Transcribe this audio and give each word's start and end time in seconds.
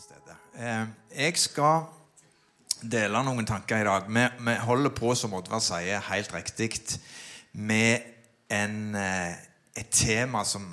til 0.00 0.16
stede. 0.16 0.36
Eh, 0.56 0.86
jeg 1.24 1.36
skal 1.38 1.82
dele 2.80 3.22
noen 3.24 3.46
tanker 3.48 3.82
i 3.82 3.86
dag. 3.86 4.08
Vi, 4.08 4.26
vi 4.46 4.54
holder 4.64 4.94
på, 4.96 5.14
som 5.18 5.34
Oddvar 5.36 5.60
sier, 5.64 6.00
helt 6.10 6.32
riktig, 6.34 6.70
med 7.52 8.06
en, 8.52 8.94
eh, 8.96 9.34
et 9.76 9.90
tema 9.92 10.44
som 10.44 10.70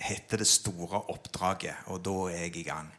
heter 0.00 0.36
'Det 0.36 0.46
store 0.46 1.02
oppdraget'. 1.10 1.74
Og 1.86 2.04
da 2.04 2.10
er 2.10 2.42
jeg 2.42 2.56
i 2.56 2.62
gang. 2.62 2.92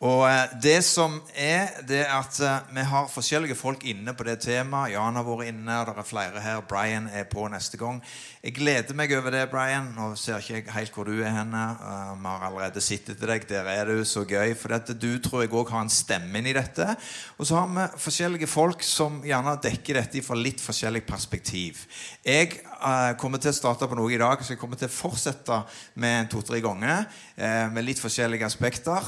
Og 0.00 0.24
eh, 0.30 0.48
det 0.62 0.78
som 0.84 1.18
er, 1.36 1.66
det 1.88 1.98
er 2.00 2.12
at 2.16 2.40
eh, 2.40 2.74
vi 2.74 2.80
har 2.88 3.08
forskjellige 3.12 3.54
folk 3.54 3.84
inne 3.84 4.14
på 4.16 4.24
det 4.24 4.38
temaet. 4.40 4.94
Jan 4.94 5.18
har 5.18 5.26
vært 5.26 5.50
inne, 5.50 5.74
og 5.76 5.86
det 5.86 5.94
er 6.00 6.08
flere 6.08 6.40
her. 6.40 6.62
Brian 6.64 7.08
er 7.12 7.26
på 7.28 7.44
neste 7.52 7.76
gang. 7.76 8.00
Jeg 8.42 8.54
gleder 8.56 8.96
meg 8.96 9.12
over 9.12 9.30
det, 9.30 9.50
Brian. 9.50 9.90
Nå 9.96 10.14
ser 10.16 10.40
ikke 10.40 10.54
jeg 10.54 10.72
helt 10.72 10.96
hvor 10.96 11.04
du 11.04 11.20
er 11.20 11.34
henne. 11.34 11.64
Uh, 11.82 12.14
vi 12.16 12.32
har 12.32 12.46
allerede 12.48 12.80
sett 12.80 13.12
etter 13.12 13.34
deg. 13.34 13.44
Der 13.48 13.68
er 13.68 13.92
du. 13.92 14.00
Så 14.08 14.24
gøy. 14.24 14.54
For 14.56 14.72
dette, 14.72 14.96
du 14.96 15.18
tror 15.20 15.44
jeg 15.44 15.52
òg 15.52 15.68
har 15.74 15.84
en 15.84 15.92
stemme 15.92 16.40
inn 16.40 16.48
i 16.48 16.56
dette. 16.56 16.96
Og 17.36 17.46
så 17.46 17.60
har 17.60 17.68
vi 17.68 18.00
forskjellige 18.00 18.48
folk 18.48 18.82
som 18.82 19.20
gjerne 19.26 19.58
dekker 19.60 20.00
dette 20.00 20.24
fra 20.24 20.40
litt 20.40 20.64
forskjellig 20.64 21.04
perspektiv. 21.04 21.84
Jeg 22.24 22.62
uh, 22.80 23.12
kommer 23.20 23.40
til 23.42 23.52
å 23.52 23.56
starte 23.56 23.86
på 23.88 23.96
noe 23.98 24.12
i 24.12 24.18
dag, 24.20 24.40
så 24.42 24.54
jeg 24.54 24.60
kommer 24.60 24.78
til 24.80 24.88
å 24.88 24.94
fortsette 24.94 25.58
med 26.00 26.30
to-tre 26.32 26.60
ganger. 26.64 27.04
Uh, 27.36 27.68
med 27.74 27.86
litt 27.86 28.00
forskjellige 28.02 28.46
aspekter. 28.48 29.04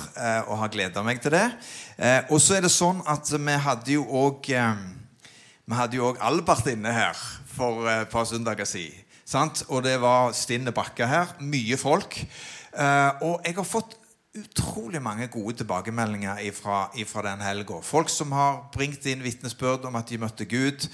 og 0.47 0.59
har 0.61 0.73
gleda 0.73 1.03
meg 1.03 1.21
til 1.23 1.33
det. 1.35 1.47
og 2.31 2.39
så 2.41 2.57
er 2.57 2.63
det 2.63 2.71
sånn 2.73 3.01
at 3.09 3.29
vi 3.33 3.55
hadde 3.67 3.93
jo 3.95 4.05
òg 4.05 4.49
vi 4.49 5.79
hadde 5.79 5.97
jo 5.97 6.11
òg 6.11 6.21
Albert 6.21 6.67
inne 6.73 6.93
her 6.93 7.19
for 7.55 7.87
et 7.89 8.11
par 8.11 8.27
søndager 8.29 8.69
siden. 8.69 9.55
Og 9.69 9.83
det 9.85 9.97
var 10.03 10.35
stinne 10.37 10.75
bakker 10.75 11.07
her. 11.07 11.35
Mye 11.41 11.79
folk. 11.81 12.19
Og 13.23 13.41
jeg 13.47 13.57
har 13.57 13.69
fått 13.69 13.97
utrolig 14.33 15.01
mange 15.05 15.27
gode 15.29 15.59
tilbakemeldinger 15.61 16.39
fra 16.57 17.23
den 17.27 17.43
helga. 17.45 17.83
Folk 17.85 18.09
som 18.09 18.33
har 18.33 18.63
bringt 18.73 19.05
inn 19.07 19.21
vitnesbyrd 19.21 19.85
om 19.85 19.99
at 20.01 20.09
de 20.09 20.19
møtte 20.23 20.47
Gud. 20.49 20.87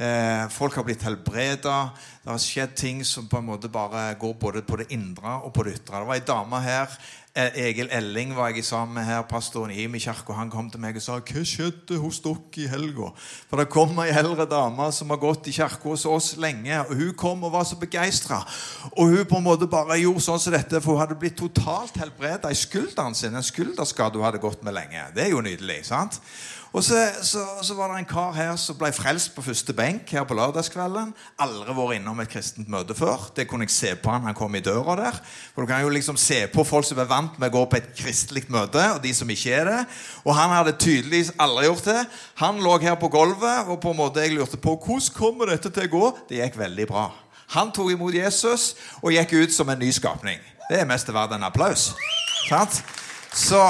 Eh, 0.00 0.46
folk 0.48 0.78
har 0.78 0.86
blitt 0.86 1.04
helbreda. 1.04 1.76
Det 2.22 2.32
har 2.32 2.40
skjedd 2.40 2.72
ting 2.80 3.04
som 3.04 3.28
på 3.28 3.42
en 3.42 3.50
måte 3.50 3.68
bare 3.68 4.14
går 4.16 4.34
både 4.40 4.64
på 4.64 4.80
det 4.80 4.88
indre 4.96 5.36
og 5.44 5.52
på 5.52 5.66
det 5.66 5.76
ytre. 5.76 6.00
Det 6.00 6.08
var 6.08 6.16
ei 6.16 6.24
dame 6.24 6.62
her 6.64 6.96
Egil 7.36 7.90
Elling 7.92 8.30
var 8.32 8.48
jeg 8.48 8.64
sammen 8.64 8.94
med 8.96 9.04
her, 9.04 9.20
pastoren 9.28 9.70
i 9.70 9.82
Imi 9.84 9.98
kirke. 10.00 10.32
Han 10.32 10.48
kom 10.50 10.70
til 10.72 10.80
meg 10.80 10.96
og 10.96 11.02
sa 11.02 11.18
'Hva 11.20 11.42
skjedde 11.44 11.98
hos 12.00 12.20
dere 12.20 12.36
i 12.56 12.66
helga?' 12.66 13.12
For 13.50 13.56
det 13.56 13.68
kom 13.68 13.98
ei 13.98 14.08
eldre 14.08 14.46
dame 14.46 14.92
som 14.92 15.10
har 15.10 15.18
gått 15.18 15.46
i 15.46 15.52
kirka 15.52 15.82
hos 15.82 16.06
oss 16.06 16.36
lenge. 16.36 16.80
og 16.80 16.96
Hun 16.96 17.14
kom 17.14 17.44
og 17.44 17.52
var 17.52 17.64
så 17.64 17.76
begeistra. 17.76 18.46
Og 18.96 19.08
hun 19.08 19.26
på 19.26 19.36
en 19.36 19.44
måte 19.44 19.68
bare 19.68 20.00
gjorde 20.00 20.20
sånn 20.20 20.40
som 20.40 20.52
dette, 20.52 20.80
for 20.80 20.92
hun 20.92 21.00
hadde 21.00 21.20
blitt 21.20 21.36
totalt 21.36 21.96
helbreda 21.96 22.48
i 22.50 22.54
skulderen 22.54 23.14
sin. 23.14 23.34
En 23.34 23.42
skulderskade 23.42 24.14
hun 24.14 24.24
hadde 24.24 24.38
gått 24.38 24.64
med 24.64 24.72
lenge. 24.72 25.04
Det 25.14 25.24
er 25.24 25.30
jo 25.30 25.40
nydelig. 25.40 25.84
sant? 25.84 26.20
Og 26.76 26.84
så, 26.84 26.98
så, 27.22 27.40
så, 27.62 27.74
var 27.74 27.88
det 27.88 28.02
en 28.02 28.08
kar 28.08 28.34
her 28.36 28.50
som 28.60 28.76
ble 28.76 28.90
frelst 28.92 29.30
på 29.32 29.40
første 29.40 29.72
benk 29.72 30.10
her 30.12 30.26
på 30.28 30.36
lørdagskvelden. 30.36 31.14
Aldri 31.40 31.72
vært 31.78 31.96
innom 31.96 32.20
et 32.20 32.28
kristent 32.28 32.68
møte 32.68 32.92
før. 32.98 33.30
Det 33.32 33.46
kunne 33.48 33.64
jeg 33.64 33.72
se 33.72 33.92
på 33.96 34.12
han 34.12 34.28
han 34.28 34.36
kom 34.36 34.58
i 34.58 34.60
døra 34.60 34.98
der. 34.98 35.16
For 35.54 35.64
Du 35.64 35.70
kan 35.70 35.80
jo 35.80 35.94
liksom 35.94 36.20
se 36.20 36.42
på 36.52 36.66
folk 36.68 36.84
som 36.84 37.00
er 37.00 37.08
vant 37.08 37.38
med 37.40 37.48
å 37.48 37.56
gå 37.56 37.64
på 37.72 37.80
et 37.80 37.88
kristelig 37.96 38.44
møte, 38.52 38.84
og 38.92 39.00
de 39.00 39.14
som 39.16 39.32
ikke 39.32 39.56
er 39.56 39.70
det. 39.70 39.80
Og 40.26 40.36
han 40.36 40.52
hadde 40.52 40.76
tydeligvis 40.76 41.32
aldri 41.40 41.64
gjort 41.70 41.88
det. 41.88 41.98
Han 42.44 42.60
lå 42.60 42.76
her 42.84 43.00
på 43.00 43.08
gulvet, 43.08 43.72
og 43.72 43.80
på 43.80 43.96
en 43.96 44.00
måte 44.04 44.20
jeg 44.20 44.36
lurte 44.36 44.60
på 44.60 44.76
hvordan 44.76 45.12
kommer 45.16 45.56
dette 45.56 45.72
til 45.72 45.88
å 45.88 45.94
gå. 45.96 46.14
Det 46.28 46.42
gikk 46.42 46.60
veldig 46.60 46.90
bra. 46.92 47.08
Han 47.56 47.72
tok 47.72 47.94
imot 47.96 48.20
Jesus 48.20 48.74
og 49.00 49.16
gikk 49.16 49.32
ut 49.32 49.56
som 49.56 49.72
en 49.72 49.80
ny 49.80 49.88
skapning. 49.96 50.44
Det 50.68 50.82
er 50.82 50.88
mest 50.92 51.08
verdt 51.08 51.38
en 51.38 51.48
applaus. 51.48 51.94
Sant? 52.50 52.82
Så 53.32 53.64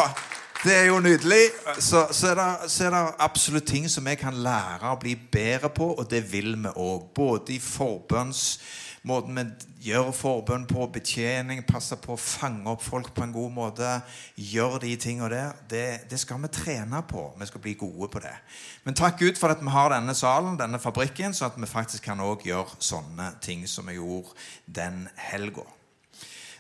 det 0.65 0.75
er 0.75 0.87
jo 0.89 1.01
nydelig. 1.01 1.45
Så, 1.79 2.07
så, 2.11 2.33
er 2.33 2.41
det, 2.41 2.71
så, 2.71 2.87
er 2.87 2.95
det, 2.95 3.05
absolutt 3.19 3.67
ting 3.67 3.91
som 3.91 4.07
vi 4.07 4.17
kan 4.21 4.35
lære 4.35 4.91
å 4.91 4.99
bli 5.01 5.15
bedre 5.33 5.71
på, 5.71 5.93
og 5.95 6.11
det 6.11 6.25
vil 6.33 6.55
vi 6.57 6.73
òg. 6.75 7.09
Både 7.15 7.57
i 7.57 7.63
forbønns 7.63 8.59
Måten 9.07 9.37
vi 9.39 9.91
gjør 9.93 10.09
forbønn 10.11 10.65
på, 10.67 10.83
betjening, 10.91 11.61
passer 11.63 11.99
på 12.03 12.17
å 12.17 12.19
fange 12.19 12.67
opp 12.73 12.83
folk 12.83 13.13
på 13.15 13.23
en 13.23 13.35
god 13.35 13.53
måte. 13.55 13.91
Gjør 14.35 14.81
de 14.83 14.97
tingene 14.99 15.29
der. 15.31 15.61
Det, 15.71 15.83
det, 16.11 16.19
skal 16.19 16.41
vi 16.43 16.51
trene 16.51 17.05
på. 17.07 17.29
Vi 17.39 17.47
skal 17.47 17.63
bli 17.63 17.77
gode 17.79 18.09
på 18.11 18.23
det. 18.25 18.35
Men 18.83 18.99
takk 18.99 19.21
Gud 19.23 19.39
for 19.39 19.55
at 19.55 19.63
vi 19.63 19.71
har 19.71 19.95
denne 19.95 20.15
salen, 20.19 20.59
denne 20.59 20.83
fabrikken, 20.83 21.37
så 21.39 21.47
at 21.47 21.61
vi 21.61 21.71
faktisk 21.71 22.09
kan 22.09 22.25
også 22.25 22.51
gjøre 22.51 22.81
sånne 22.83 23.29
ting 23.47 23.63
som 23.71 23.87
vi 23.87 24.01
gjorde 24.01 24.35
den 24.67 25.05
helga. 25.29 25.69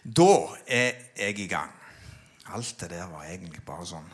Da 0.07 0.31
er 0.71 1.03
jeg 1.19 1.41
i 1.43 1.51
gang. 1.51 1.75
Alt 2.55 2.77
det 2.81 2.93
der 2.95 3.09
var 3.11 3.27
egentlig 3.27 3.65
bare 3.67 3.87
sånn 3.89 4.07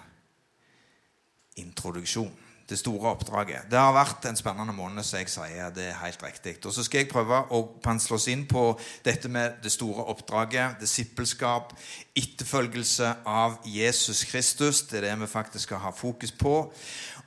introduksjon. 1.60 2.32
Det 2.68 2.78
store 2.78 3.10
oppdraget. 3.10 3.66
Det 3.68 3.76
har 3.76 3.92
vært 3.92 4.24
en 4.30 4.38
spennende 4.38 4.72
måned, 4.72 5.04
så 5.04 5.18
jeg 5.18 5.28
sier 5.28 5.72
det 5.74 5.88
er 5.90 5.98
helt 6.00 6.22
riktig. 6.24 6.54
Og 6.64 6.72
Så 6.72 6.86
skal 6.86 7.02
jeg 7.02 7.10
prøve 7.10 7.42
å 7.52 7.60
pensle 7.82 8.16
oss 8.16 8.28
inn 8.32 8.46
på 8.48 8.62
dette 9.04 9.28
med 9.28 9.58
det 9.64 9.72
store 9.74 10.06
oppdraget. 10.08 10.78
Disippelskap, 10.80 11.74
etterfølgelse 12.16 13.10
av 13.28 13.58
Jesus 13.66 14.24
Kristus. 14.30 14.86
Det 14.88 15.02
er 15.02 15.10
det 15.10 15.20
vi 15.20 15.28
faktisk 15.34 15.68
skal 15.68 15.82
ha 15.84 15.92
fokus 15.92 16.32
på. 16.32 16.54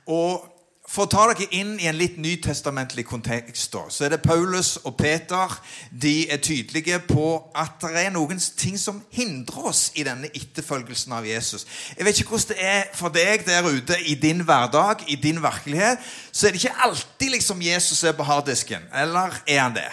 Og 0.06 0.55
for 0.86 1.06
å 1.06 1.10
ta 1.10 1.24
dere 1.32 1.48
inn 1.58 1.74
i 1.82 1.88
en 1.90 1.98
litt 1.98 2.16
nytestamentlig 2.22 3.06
kontekst, 3.08 3.72
da, 3.74 3.84
så 3.90 4.06
er 4.06 4.14
det 4.14 4.22
Paulus 4.22 4.76
og 4.84 4.94
Peter 4.98 5.56
de 5.90 6.28
er 6.30 6.38
tydelige 6.42 7.00
på 7.08 7.26
at 7.58 7.82
det 7.82 8.06
er 8.06 8.14
noen 8.14 8.38
ting 8.58 8.78
som 8.78 9.02
hindrer 9.14 9.68
oss 9.72 9.90
i 9.98 10.06
denne 10.06 10.30
etterfølgelsen 10.30 11.16
av 11.18 11.26
Jesus. 11.26 11.66
Jeg 11.96 12.06
vet 12.06 12.22
ikke 12.22 12.36
hvordan 12.36 12.54
det 12.54 12.70
er 12.70 12.88
for 12.94 13.14
deg 13.14 13.46
der 13.48 13.66
ute 13.66 13.98
i 14.06 14.14
din 14.20 14.44
hverdag, 14.46 15.02
i 15.10 15.18
din 15.18 15.42
virkelighet. 15.42 16.02
Så 16.30 16.46
er 16.46 16.54
det 16.54 16.62
ikke 16.62 16.86
alltid 16.86 17.34
liksom 17.34 17.62
Jesus 17.66 18.04
er 18.06 18.14
på 18.16 18.26
harddisken. 18.26 18.86
Eller 18.94 19.34
er 19.46 19.62
han 19.64 19.74
det? 19.74 19.90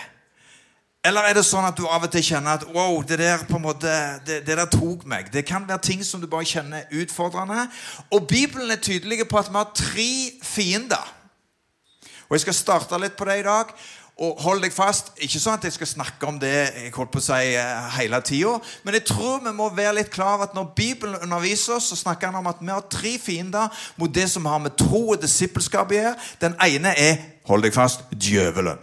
Eller 1.03 1.25
er 1.27 1.35
det 1.35 1.43
sånn 1.43 1.65
at 1.67 1.75
du 1.75 1.83
av 1.83 2.05
og 2.05 2.11
til 2.13 2.23
kjenner 2.23 2.61
at 2.61 2.61
wow, 2.71 3.01
det 3.03 3.17
der 3.19 3.41
på 3.43 3.57
en 3.57 3.65
måte, 3.65 3.91
det, 4.23 4.37
det, 4.47 4.55
der 4.55 4.69
tok 4.71 5.03
meg? 5.09 5.27
Det 5.33 5.43
kan 5.43 5.65
være 5.67 5.83
ting 5.83 6.05
som 6.07 6.21
du 6.21 6.29
bare 6.31 6.47
kjenner 6.47 6.87
utfordrende. 6.95 7.65
Og 8.15 8.23
Bibelen 8.29 8.71
er 8.71 8.79
tydelig 8.79 9.25
på 9.27 9.41
at 9.41 9.51
vi 9.51 9.59
har 9.59 9.73
tre 9.75 10.13
fiender. 10.47 11.11
Og 12.29 12.37
Jeg 12.37 12.45
skal 12.45 12.55
starte 12.55 13.01
litt 13.03 13.19
på 13.19 13.27
det 13.27 13.41
i 13.41 13.45
dag. 13.49 13.75
Og 14.23 14.39
hold 14.45 14.63
deg 14.63 14.71
fast. 14.71 15.11
Ikke 15.25 15.41
sånn 15.43 15.57
at 15.57 15.67
jeg 15.67 15.75
skal 15.75 15.89
snakke 15.91 16.29
om 16.29 16.39
det 16.39 16.53
jeg 16.53 16.95
holdt 16.95 17.11
på 17.11 17.19
å 17.19 17.25
si 17.25 17.51
eh, 17.57 17.85
hele 17.97 18.23
tida. 18.23 18.55
Men 18.85 18.95
jeg 18.95 19.07
tror 19.09 19.43
vi 19.43 19.55
må 19.57 19.67
være 19.75 19.97
litt 19.99 20.11
klar 20.13 20.37
over 20.37 20.47
at 20.47 20.55
når 20.55 20.71
Bibelen 20.77 21.19
underviser 21.19 21.81
oss, 21.81 21.91
så 21.91 21.99
snakker 21.99 22.31
han 22.31 22.39
om 22.39 22.47
at 22.47 22.61
vi 22.61 22.71
har 22.71 22.85
tre 22.87 23.17
fiender 23.19 23.83
mot 23.99 24.13
det 24.13 24.29
som 24.31 24.47
har 24.47 24.61
med 24.63 24.77
tro 24.79 25.09
og 25.09 25.19
disippelskap 25.19 25.91
å 25.91 25.99
gjøre. 25.99 26.17
Den 26.45 26.55
ene 26.63 26.95
er, 26.95 27.17
hold 27.49 27.67
deg 27.67 27.75
fast, 27.75 28.05
djøvelen. 28.13 28.79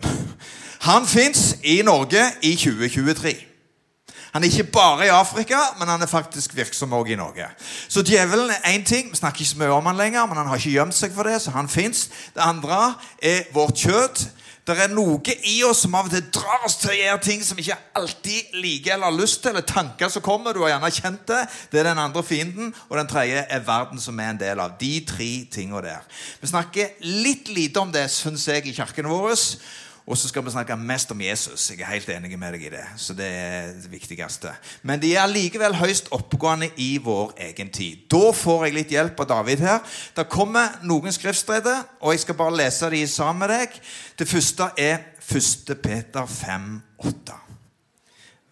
Han 0.80 1.06
fins 1.06 1.56
i 1.62 1.82
Norge 1.84 2.22
i 2.42 2.54
2023. 2.56 3.34
Han 4.32 4.42
er 4.42 4.46
ikke 4.46 4.72
bare 4.72 5.06
i 5.06 5.08
Afrika, 5.08 5.58
men 5.78 5.88
han 5.88 6.02
er 6.02 6.06
faktisk 6.06 6.56
virksom 6.56 6.92
også 6.92 7.12
i 7.12 7.16
Norge. 7.18 7.46
Så 7.88 8.02
djevelen 8.06 8.50
er 8.50 8.78
én 8.78 8.84
ting. 8.84 9.10
Vi 9.10 9.16
snakker 9.16 9.40
ikke 9.40 9.50
så 9.50 9.58
mye 9.58 9.74
om 9.74 9.86
han 9.86 9.96
lenger, 9.96 10.26
men 10.26 10.36
han 10.36 10.46
har 10.46 10.56
ikke 10.56 10.70
gjemt 10.70 10.94
seg 10.94 11.12
for 11.14 11.26
det, 11.26 11.40
så 11.42 11.50
han 11.50 11.69
fins. 11.69 12.08
Det 12.34 12.40
andre 12.40 12.94
er 13.22 13.50
vårt 13.52 13.74
kjøtt. 13.74 14.28
Det 14.66 14.76
er 14.78 14.92
noe 14.92 15.34
i 15.48 15.56
oss 15.66 15.82
som 15.82 15.94
av 15.98 16.06
og 16.06 16.14
til 16.14 16.26
drar 16.36 16.64
oss 16.69 16.76
til 16.78 16.92
å 16.92 16.96
gjøre 16.96 17.20
ting 17.24 17.40
som 17.42 17.58
ikke 17.58 17.78
alltid 17.98 18.54
liker 18.60 18.94
eller 18.94 19.08
har 19.08 19.19
lyst 19.19 19.40
til, 19.42 19.50
eller 19.50 19.66
tanker 19.66 20.08
som 20.12 20.22
kommer. 20.22 20.54
Du 20.54 20.62
har 20.62 20.76
gjerne 20.76 20.92
kjent 20.94 21.26
det. 21.26 21.40
Det 21.72 21.80
er 21.80 21.90
den 21.90 21.98
andre 21.98 22.22
fienden. 22.22 22.74
Og 22.88 22.96
den 23.00 23.10
tredje 23.10 23.42
er 23.42 23.66
verden 23.66 24.00
som 24.00 24.20
er 24.20 24.30
en 24.30 24.40
del 24.40 24.62
av. 24.62 24.78
De 24.80 24.92
tre 25.08 25.30
tingene 25.50 25.82
der. 25.88 26.08
Vi 26.40 26.52
snakker 26.52 26.96
litt 27.02 27.50
lite 27.50 27.82
om 27.82 27.92
det, 27.92 28.06
syns 28.14 28.46
jeg, 28.48 28.69
i 28.69 28.76
kirken 28.76 29.10
våre. 29.10 29.34
Og 30.06 30.19
så 30.19 30.28
skal 30.28 30.44
vi 30.44 30.50
snakke 30.50 30.77
mest 30.77 31.11
om 31.12 31.21
Jesus. 31.21 31.69
Jeg 31.71 31.81
er 31.81 31.93
helt 31.93 32.09
enig 32.11 32.38
med 32.38 32.55
deg 32.56 32.65
i 32.66 32.72
det. 32.72 32.84
Så 32.99 33.15
det 33.15 33.27
er 33.27 33.72
det 33.78 33.91
viktigste. 33.93 34.53
Men 34.83 35.00
de 35.03 35.12
er 35.15 35.31
likevel 35.31 35.76
høyst 35.79 36.08
oppegående 36.17 36.70
i 36.81 36.97
vår 37.02 37.35
egen 37.50 37.70
tid. 37.70 38.06
Da 38.11 38.32
får 38.35 38.67
jeg 38.67 38.76
litt 38.79 38.94
hjelp 38.94 39.20
av 39.23 39.29
David 39.31 39.64
her. 39.64 39.82
Det 40.17 40.26
kommer 40.32 40.81
noen 40.88 41.14
skriftsteder, 41.14 41.85
og 42.00 42.14
jeg 42.14 42.25
skal 42.25 42.38
bare 42.41 42.56
lese 42.62 42.91
de 42.91 43.05
sammen 43.06 43.44
med 43.44 43.55
deg. 43.55 43.76
Det 44.19 44.29
første 44.29 44.70
er 44.81 45.05
1. 45.20 45.76
Peter 45.82 46.26
5, 46.26 46.70
8. 47.06 47.37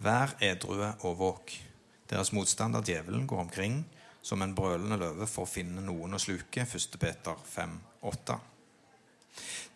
Vær 0.05 0.37
edrue 0.45 0.93
og 1.01 1.17
våk. 1.19 1.55
Deres 2.09 2.31
motstander 2.33 2.85
djevelen 2.87 3.27
går 3.27 3.41
omkring 3.49 3.81
som 4.23 4.43
en 4.43 4.55
brølende 4.55 4.99
løve 5.01 5.27
for 5.27 5.47
å 5.47 5.51
finne 5.51 5.83
noen 5.83 6.15
å 6.15 6.23
sluke. 6.23 6.63
1. 6.63 7.01
Peter 7.01 7.43
5, 7.51 7.75
8. 8.13 8.39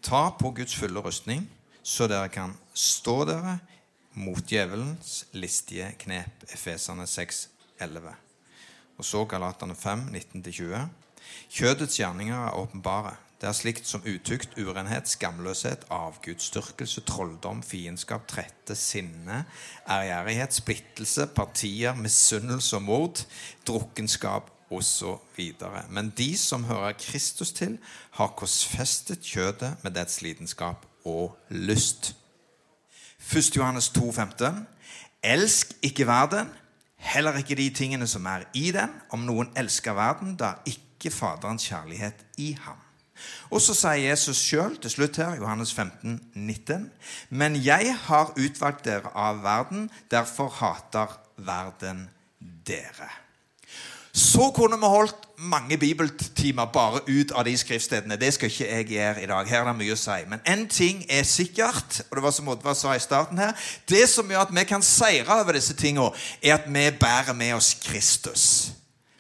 Ta 0.03 0.23
på 0.39 0.53
Guds 0.57 0.77
fulle 0.79 1.03
rustning 1.03 1.45
så 1.83 2.07
dere 2.11 2.31
kan 2.31 2.55
stå 2.75 3.25
dere 3.27 3.59
mot 4.15 4.45
djevelens 4.47 5.25
listige 5.35 5.91
knep. 5.99 6.45
Efesene 6.53 7.07
6, 7.07 7.49
11. 7.81 8.15
Og 8.99 9.05
så 9.05 9.25
Galaterne 9.27 9.75
5, 9.75 10.07
19-20. 10.15 10.87
Kjødets 11.51 11.99
gjerninger 11.99 12.37
er 12.37 12.59
åpenbare. 12.59 13.17
Det 13.41 13.49
er 13.49 13.57
slikt 13.59 13.89
som 13.91 14.05
utukt, 14.07 14.53
urenhet, 14.55 15.09
skamløshet, 15.11 15.89
avgudsdyrkelse, 15.91 17.03
trolldom, 17.09 17.63
fiendskap, 17.67 18.29
trette, 18.31 18.77
sinne, 18.79 19.41
ærgjerrighet, 19.91 20.55
splittelse, 20.55 21.27
partier, 21.35 21.97
misunnelse 21.99 22.77
og 22.79 22.87
mord, 22.87 23.25
drukkenskap 23.67 24.53
osv. 24.71 25.43
Men 25.91 26.13
de 26.15 26.31
som 26.39 26.69
hører 26.71 26.95
Kristus 27.01 27.51
til, 27.53 27.81
har 28.21 28.37
korsfestet 28.39 29.27
kjødet 29.27 29.75
med 29.83 29.99
dets 29.99 30.23
lidenskap 30.23 30.87
og 31.05 31.39
lyst. 31.49 32.15
1. 33.33 33.57
Johannes 33.57 33.89
2, 33.89 34.13
15. 34.13 34.67
Elsk 35.23 35.73
ikke 35.83 36.07
verden, 36.07 36.49
heller 36.97 37.37
ikke 37.39 37.55
de 37.55 37.71
tingene 37.71 38.07
som 38.07 38.27
er 38.27 38.47
i 38.55 38.71
den. 38.75 38.91
Om 39.11 39.27
noen 39.27 39.53
elsker 39.57 39.95
verden, 39.95 40.37
da 40.37 40.55
er 40.55 40.75
ikke 40.75 41.11
Faderens 41.11 41.67
kjærlighet 41.69 42.27
i 42.39 42.53
ham. 42.65 42.79
Og 43.51 43.61
så 43.63 43.75
sier 43.77 44.09
Jesus 44.09 44.41
sjøl 44.43 44.77
til 44.83 44.91
slutt 44.91 45.19
her, 45.21 45.37
Johannes 45.39 45.75
15, 45.75 46.19
19. 46.35 46.89
Men 47.31 47.59
jeg 47.65 47.95
har 48.09 48.33
utvalgt 48.35 48.85
dere 48.89 49.13
av 49.15 49.43
verden, 49.45 49.91
derfor 50.11 50.51
hater 50.59 51.19
verden 51.37 52.09
dere. 52.67 53.22
Så 54.15 54.51
kunne 54.55 54.77
vi 54.77 54.87
holdt 54.93 55.17
mange 55.37 55.79
bibeltimer 55.79 56.65
bare 56.65 57.01
ut 57.09 57.31
av 57.33 57.47
de 57.49 57.55
skriftstedene. 57.57 58.19
Det 58.21 58.35
skal 58.35 58.51
ikke 58.51 58.69
jeg 58.69 58.89
gjøre 58.93 59.23
i 59.23 59.31
dag. 59.31 59.49
Her 59.49 59.63
er 59.63 59.71
det 59.71 59.77
mye 59.79 59.95
å 59.97 60.01
si. 60.01 60.19
Men 60.29 60.45
én 60.45 60.67
ting 60.69 61.01
er 61.09 61.25
sikkert, 61.25 62.03
og 62.11 62.19
det 62.19 62.25
var 62.27 62.35
som 62.37 62.51
Oddvar 62.53 62.77
sa 62.77 62.93
i 62.93 63.01
starten 63.01 63.41
her 63.41 63.57
Det 63.89 64.05
som 64.11 64.29
gjør 64.29 64.45
at 64.45 64.53
vi 64.53 64.67
kan 64.69 64.85
seire 64.85 65.41
over 65.41 65.57
disse 65.57 65.75
tingene, 65.75 66.13
er 66.43 66.59
at 66.59 66.69
vi 66.69 66.85
bærer 67.01 67.33
med 67.33 67.57
oss 67.57 67.73
Kristus. 67.81 68.45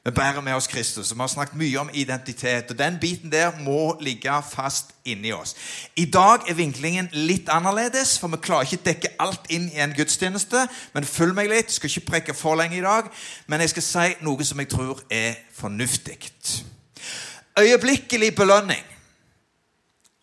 Vi 0.05 0.11
bærer 0.11 0.41
med 0.41 0.53
oss 0.53 0.67
Kristus. 0.67 1.11
og 1.11 1.17
Vi 1.17 1.21
har 1.21 1.27
snakket 1.27 1.57
mye 1.57 1.81
om 1.81 1.91
identitet. 1.93 2.71
og 2.71 2.79
Den 2.79 2.99
biten 3.01 3.33
der 3.33 3.51
må 3.61 3.97
ligge 4.01 4.43
fast 4.51 4.87
inni 5.05 5.33
oss. 5.33 5.55
I 5.97 6.05
dag 6.05 6.39
er 6.49 6.55
vinklingen 6.55 7.09
litt 7.13 7.49
annerledes, 7.49 8.19
for 8.19 8.29
vi 8.29 8.37
klarer 8.37 8.63
ikke 8.63 8.81
å 8.83 8.85
dekke 8.85 9.13
alt 9.19 9.47
inn 9.51 9.71
i 9.71 9.79
en 9.79 9.95
gudstjeneste. 9.95 10.67
Men 10.95 11.05
følg 11.05 11.35
meg 11.35 11.49
litt. 11.49 11.73
Skal 11.73 11.91
ikke 11.91 12.11
preke 12.11 12.35
for 12.35 12.59
lenge 12.59 12.77
i 12.77 12.83
dag, 12.83 13.11
men 13.47 13.61
jeg 13.61 13.71
skal 13.71 13.83
si 13.83 14.09
noe 14.21 14.45
som 14.45 14.59
jeg 14.59 14.69
tror 14.69 15.05
er 15.11 15.35
fornuftig. 15.55 16.19
Øyeblikkelig 17.59 18.35
belønning 18.35 18.85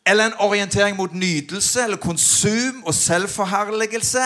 eller 0.06 0.26
en 0.26 0.40
orientering 0.40 0.98
mot 0.98 1.14
nytelse 1.14 1.84
eller 1.84 1.98
konsum 1.98 2.84
og 2.86 2.94
selvforherligelse, 2.94 4.20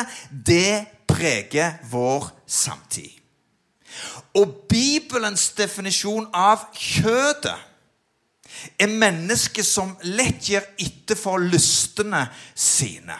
det 0.47 0.85
preger 1.07 1.71
vår 1.91 2.31
samtid. 2.47 3.22
Og 4.39 4.65
Bibelens 4.69 5.49
definisjon 5.57 6.27
av 6.33 6.67
kjødet 6.77 7.57
er 8.79 8.87
mennesket 8.87 9.65
som 9.65 9.95
lett 10.05 10.47
gir 10.47 10.65
etter 10.79 11.17
for 11.19 11.41
lystene 11.41 12.25
sine, 12.55 13.17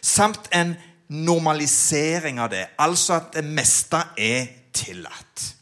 samt 0.00 0.48
en 0.52 0.74
normalisering 1.08 2.40
av 2.40 2.50
det, 2.52 2.64
altså 2.80 3.18
at 3.20 3.34
det 3.36 3.44
meste 3.44 4.00
er 4.16 4.48
tillatt. 4.74 5.54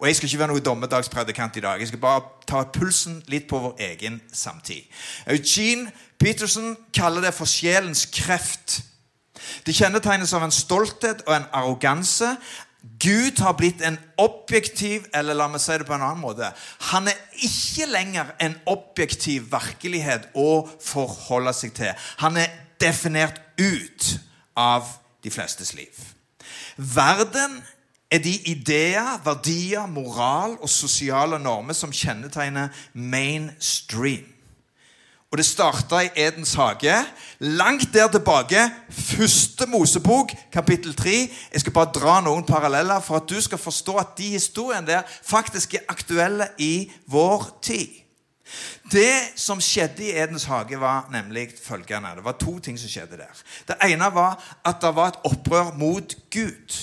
Og 0.00 0.06
Jeg 0.08 0.16
skal 0.16 0.28
ikke 0.28 0.38
være 0.38 0.48
noen 0.48 0.64
dommedagspredikant 0.64 1.56
i 1.56 1.60
dag. 1.60 1.80
Jeg 1.80 1.88
skal 1.88 2.00
bare 2.00 2.22
ta 2.48 2.62
pulsen 2.72 3.18
litt 3.28 3.44
på 3.48 3.58
vår 3.60 3.82
egen 3.84 4.16
samtid. 4.32 4.86
Eugene 5.28 5.92
Peterson 6.18 6.72
kaller 6.96 7.20
det 7.20 7.34
for 7.36 7.44
sjelens 7.44 8.06
kreft. 8.08 8.80
Det 9.66 9.76
kjennetegnes 9.76 10.32
av 10.32 10.46
en 10.46 10.54
stolthet 10.54 11.20
og 11.26 11.34
en 11.36 11.46
arroganse. 11.52 12.32
Gud 13.00 13.40
har 13.44 13.52
blitt 13.58 13.82
en 13.84 13.98
objektiv 14.16 15.04
Eller 15.14 15.36
la 15.36 15.50
meg 15.52 15.60
si 15.60 15.76
det 15.76 15.84
på 15.88 15.92
en 15.96 16.04
annen 16.04 16.22
måte. 16.22 16.48
Han 16.92 17.08
er 17.10 17.18
ikke 17.44 17.88
lenger 17.90 18.32
en 18.40 18.56
objektiv 18.70 19.50
virkelighet 19.52 20.30
å 20.38 20.64
forholde 20.84 21.52
seg 21.56 21.74
til. 21.76 21.92
Han 22.24 22.40
er 22.40 22.48
definert 22.80 23.40
ut 23.60 24.14
av 24.56 24.88
de 25.24 25.32
flestes 25.32 25.74
liv. 25.76 25.92
Verden 26.76 27.60
er 28.10 28.22
de 28.24 28.32
ideer, 28.50 29.20
verdier, 29.24 29.86
moral 29.86 30.56
og 30.58 30.70
sosiale 30.72 31.38
normer 31.38 31.76
som 31.76 31.92
kjennetegner 31.94 32.72
mainstream. 32.94 34.29
Og 35.30 35.38
det 35.38 35.46
starta 35.46 36.00
i 36.02 36.08
Edens 36.18 36.56
hage. 36.58 36.94
Langt 37.38 37.94
der 37.94 38.08
tilbake. 38.08 38.70
Første 38.90 39.66
Mosebok, 39.66 40.32
kapittel 40.52 40.94
3. 40.96 41.10
Jeg 41.52 41.60
skal 41.60 41.72
bare 41.72 41.92
dra 41.94 42.16
noen 42.20 42.42
paralleller 42.42 42.98
for 43.00 43.20
at 43.20 43.28
du 43.30 43.38
skal 43.40 43.58
forstå 43.58 43.94
at 44.02 44.16
de 44.18 44.32
historiene 44.34 44.86
der 44.86 45.02
faktisk 45.22 45.74
er 45.74 45.86
aktuelle 45.88 46.48
i 46.58 46.90
vår 47.06 47.46
tid. 47.62 47.86
Det 48.90 49.14
som 49.38 49.60
skjedde 49.62 50.08
i 50.08 50.16
Edens 50.18 50.48
hage, 50.50 50.80
var 50.80 51.06
nemlig 51.12 51.52
følgende. 51.62 52.16
Det 52.16 52.24
var 52.24 52.34
to 52.40 52.58
ting 52.58 52.78
som 52.78 52.90
skjedde 52.90 53.20
der. 53.22 53.44
Det 53.68 53.76
ene 53.86 54.10
var 54.14 54.34
at 54.64 54.82
det 54.82 54.94
var 54.96 55.12
et 55.12 55.20
opprør 55.30 55.70
mot 55.78 56.16
Gud. 56.30 56.80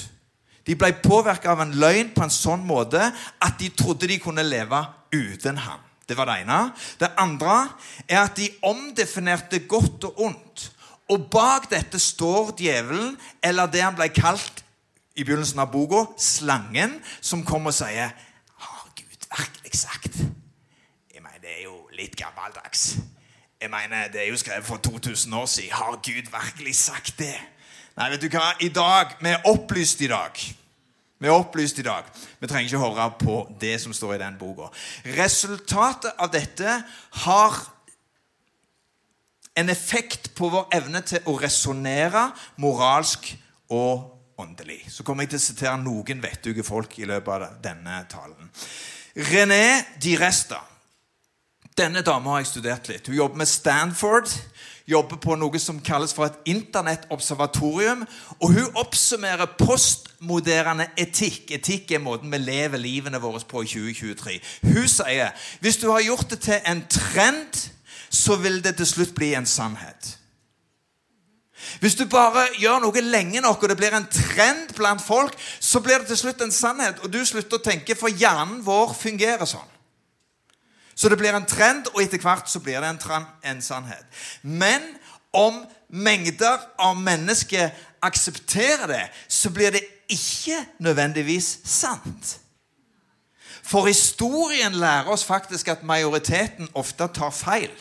De 0.67 0.75
ble 0.75 0.93
påvirka 1.03 1.51
av 1.51 1.65
en 1.65 1.75
løgn 1.75 2.15
på 2.15 2.23
en 2.23 2.31
sånn 2.31 2.63
måte 2.63 3.11
at 3.43 3.59
de 3.59 3.69
trodde 3.75 4.07
de 4.07 4.21
kunne 4.23 4.47
leve 4.47 4.85
uten 5.11 5.59
ham. 5.67 5.86
Det 6.07 6.17
var 6.17 6.29
det 6.29 6.41
ene. 6.41 6.59
Det 6.99 7.09
andre 7.19 7.69
er 8.07 8.21
at 8.21 8.37
de 8.37 8.49
omdefinerte 8.63 9.59
godt 9.67 10.03
og 10.03 10.21
ondt. 10.29 10.71
Og 11.09 11.27
bak 11.31 11.69
dette 11.71 11.99
står 11.99 12.55
djevelen, 12.59 13.17
eller 13.43 13.67
det 13.71 13.83
han 13.83 13.95
ble 13.95 14.09
kalt 14.11 14.63
i 15.15 15.23
begynnelsen 15.23 15.59
av 15.63 15.71
boka, 15.71 16.05
slangen, 16.19 16.97
som 17.21 17.45
kommer 17.47 17.71
og 17.71 17.77
sier 17.79 18.11
Har 18.63 18.89
Gud 18.95 19.27
virkelig 19.31 19.73
sagt 19.79 20.19
Jeg 21.13 21.23
mener, 21.23 21.39
Det 21.41 21.53
er 21.59 21.63
jo 21.63 21.87
litt 21.95 22.15
gammeldags. 22.15 22.97
Jeg 23.61 23.69
mener, 23.69 24.07
Det 24.07 24.21
er 24.21 24.29
jo 24.29 24.37
skrevet 24.37 24.65
for 24.65 24.77
2000 24.77 25.33
år 25.33 25.45
siden. 25.45 25.71
Har 25.71 25.99
Gud 26.03 26.31
virkelig 26.31 26.75
sagt 26.75 27.19
det? 27.19 27.35
Nei, 27.97 28.09
vet 28.09 28.21
du 28.21 28.29
hva? 28.29 28.53
I 28.61 28.69
dag, 28.69 29.15
Vi 29.21 29.29
er 29.29 29.41
opplyst 29.45 30.01
i 30.01 30.07
dag. 30.07 30.56
Vi 31.17 31.29
er 31.29 31.33
opplyst 31.33 31.79
i 31.81 31.85
dag. 31.85 32.05
Vi 32.39 32.47
trenger 32.49 32.69
ikke 32.69 32.83
høre 32.83 33.07
på 33.17 33.37
det 33.61 33.77
som 33.81 33.93
står 33.95 34.15
i 34.15 34.21
den 34.21 34.37
boka. 34.37 34.69
Resultatet 35.17 36.13
av 36.17 36.29
dette 36.33 36.77
har 37.23 37.57
en 39.57 39.73
effekt 39.73 40.35
på 40.37 40.51
vår 40.53 40.69
evne 40.77 41.01
til 41.01 41.25
å 41.25 41.33
resonnere 41.41 42.27
moralsk 42.61 43.31
og 43.73 44.13
åndelig. 44.37 44.83
Så 44.93 45.03
kommer 45.03 45.25
jeg 45.25 45.33
til 45.33 45.41
å 45.41 45.45
sitere 45.47 45.77
noen 45.81 46.21
vettuge 46.21 46.65
folk 46.65 46.99
i 47.01 47.09
løpet 47.09 47.33
av 47.33 47.61
denne 47.63 47.97
talen. 48.11 48.51
René 49.31 49.97
Di 49.97 50.13
Resta. 50.19 50.61
Denne 51.77 52.01
dama 52.01 52.33
har 52.33 52.41
jeg 52.41 52.51
studert 52.55 52.87
litt. 52.89 53.07
Hun 53.07 53.19
jobber 53.19 53.43
med 53.43 53.49
Stanford 53.49 54.31
jobber 54.87 55.19
på 55.19 55.35
noe 55.35 55.59
som 55.59 55.79
kalles 55.83 56.13
for 56.15 56.27
et 56.27 56.37
internettobservatorium. 56.47 58.05
Og 58.39 58.53
hun 58.55 58.77
oppsummerer 58.79 59.57
postmoderende 59.59 60.87
etikk. 60.99 61.51
Etikk 61.59 61.91
er 61.91 62.03
måten 62.03 62.31
vi 62.31 62.39
lever 62.41 62.81
livene 62.81 63.21
våre 63.21 63.43
på 63.47 63.65
i 63.65 63.71
2023. 63.71 64.37
Hun 64.71 64.87
sier 64.91 65.49
hvis 65.63 65.81
du 65.81 65.89
har 65.91 66.05
gjort 66.05 66.29
det 66.31 66.39
til 66.47 66.61
en 66.63 66.85
trend, 66.89 67.67
så 68.09 68.37
vil 68.39 68.61
det 68.63 68.77
til 68.77 68.87
slutt 68.87 69.15
bli 69.15 69.33
en 69.35 69.45
sannhet. 69.45 70.13
Hvis 71.81 71.97
du 71.99 72.05
bare 72.07 72.45
gjør 72.61 72.79
noe 72.79 73.01
lenge 73.01 73.41
nok, 73.43 73.63
og 73.63 73.69
det 73.69 73.75
blir 73.79 73.95
en 73.97 74.05
trend 74.07 74.71
blant 74.77 75.01
folk, 75.03 75.33
så 75.59 75.81
blir 75.83 75.99
det 75.99 76.13
til 76.13 76.21
slutt 76.21 76.41
en 76.45 76.53
sannhet, 76.53 77.01
og 77.03 77.11
du 77.11 77.19
slutter 77.25 77.57
å 77.57 77.65
tenke, 77.65 77.97
for 77.97 78.13
hjernen 78.13 78.61
vår 78.63 78.93
fungerer 78.95 79.49
sånn. 79.49 79.76
Så 80.97 81.09
det 81.09 81.17
blir 81.17 81.35
en 81.35 81.45
trend, 81.45 81.91
og 81.93 82.01
etter 82.01 82.21
hvert 82.21 82.49
så 82.49 82.59
blir 82.59 82.81
det 82.81 82.89
en, 82.89 82.97
trend, 82.97 83.25
en 83.45 83.61
sannhet. 83.61 84.05
Men 84.41 84.81
om 85.33 85.61
mengder 85.93 86.57
av 86.81 86.97
mennesker 86.97 87.69
aksepterer 88.01 88.89
det, 88.89 89.03
så 89.29 89.51
blir 89.53 89.71
det 89.75 89.83
ikke 90.09 90.57
nødvendigvis 90.81 91.59
sant. 91.69 92.39
For 93.67 93.85
historien 93.85 94.73
lærer 94.79 95.11
oss 95.11 95.25
faktisk 95.27 95.67
at 95.67 95.83
majoriteten 95.83 96.69
ofte 96.73 97.07
tar 97.13 97.33
feil. 97.35 97.71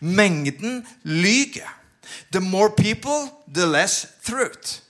Mengden 0.00 0.86
lyger. 1.02 1.68
The 2.32 2.40
more 2.40 2.70
people, 2.76 3.30
the 3.54 3.66
less 3.66 4.06
truth. 4.24 4.80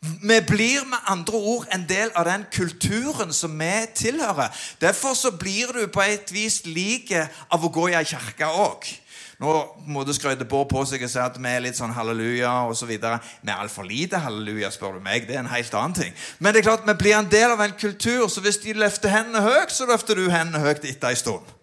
Vi 0.00 0.40
blir 0.46 0.84
med 0.86 0.98
andre 1.10 1.34
ord 1.34 1.66
en 1.74 1.84
del 1.88 2.10
av 2.14 2.24
den 2.28 2.44
kulturen 2.52 3.32
som 3.34 3.58
vi 3.58 3.72
tilhører. 3.94 4.54
Derfor 4.80 5.14
så 5.14 5.30
blir 5.30 5.72
du 5.74 5.86
på 5.90 6.02
et 6.06 6.30
vis 6.32 6.62
lik 6.66 7.10
av 7.50 7.64
å 7.64 7.70
gå 7.74 7.88
i 7.90 7.96
ei 7.98 8.06
kirke 8.06 8.46
òg. 8.46 8.86
Nå 9.38 9.52
må 9.86 10.02
du 10.02 10.10
skrøyte 10.14 10.46
Bård 10.50 10.66
på 10.70 10.80
seg 10.86 11.02
og 11.06 11.10
si 11.10 11.18
at 11.22 11.36
vi 11.38 11.50
er 11.50 11.62
litt 11.62 11.78
sånn 11.78 11.94
halleluja 11.94 12.50
osv. 12.70 12.90
Vi 12.90 12.98
er 12.98 13.54
altfor 13.54 13.86
lite 13.86 14.18
halleluja, 14.22 14.70
spør 14.74 14.98
du 14.98 15.04
meg. 15.04 15.28
Det 15.28 15.36
er 15.36 15.44
en 15.44 15.52
helt 15.52 15.74
annen 15.78 15.94
ting. 15.94 16.16
Men 16.38 16.54
det 16.54 16.62
er 16.62 16.70
klart, 16.70 16.86
vi 16.86 16.94
blir 16.98 17.18
en 17.18 17.30
del 17.30 17.54
av 17.54 17.62
en 17.62 17.76
kultur, 17.78 18.26
så 18.30 18.42
hvis 18.42 18.58
de 18.64 18.74
løfter 18.78 19.14
hendene 19.14 19.42
høyt, 19.46 19.74
så 19.74 19.86
løfter 19.86 20.18
du 20.18 20.26
hendene 20.30 20.62
høyt 20.62 20.82
etter 20.82 21.10
ei 21.10 21.18
stund. 21.18 21.57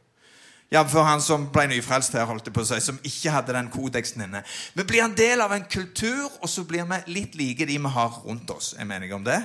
Jf. 0.74 0.94
han 1.06 1.22
som 1.22 1.46
ble 1.54 1.68
nyfrelst 1.70 2.16
her, 2.18 2.26
holdt 2.26 2.48
det 2.48 2.54
på 2.56 2.64
å 2.64 2.68
si, 2.68 2.80
som 2.82 2.98
ikke 3.06 3.32
hadde 3.32 3.54
den 3.54 3.70
kodeksen 3.74 4.26
inne. 4.26 4.42
Vi 4.74 4.84
blir 4.84 5.04
en 5.06 5.14
del 5.18 5.44
av 5.44 5.54
en 5.54 5.68
kultur, 5.70 6.26
og 6.42 6.50
så 6.50 6.66
blir 6.66 6.88
vi 6.90 7.02
litt 7.14 7.36
like 7.38 7.68
de 7.70 7.78
vi 7.78 7.94
har 7.98 8.22
rundt 8.26 8.50
oss. 8.50 8.74
Er 8.80 8.90
menige 8.90 9.16
om 9.16 9.24
det? 9.24 9.40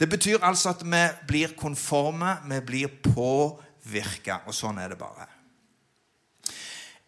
Det 0.00 0.08
betyr 0.10 0.42
altså 0.42 0.72
at 0.74 0.82
vi 0.82 1.02
blir 1.28 1.54
konforme, 1.56 2.38
vi 2.50 2.60
blir 2.66 2.96
påvirka, 3.14 4.42
og 4.46 4.56
sånn 4.56 4.80
er 4.82 4.90
det 4.90 4.98
bare. 4.98 5.28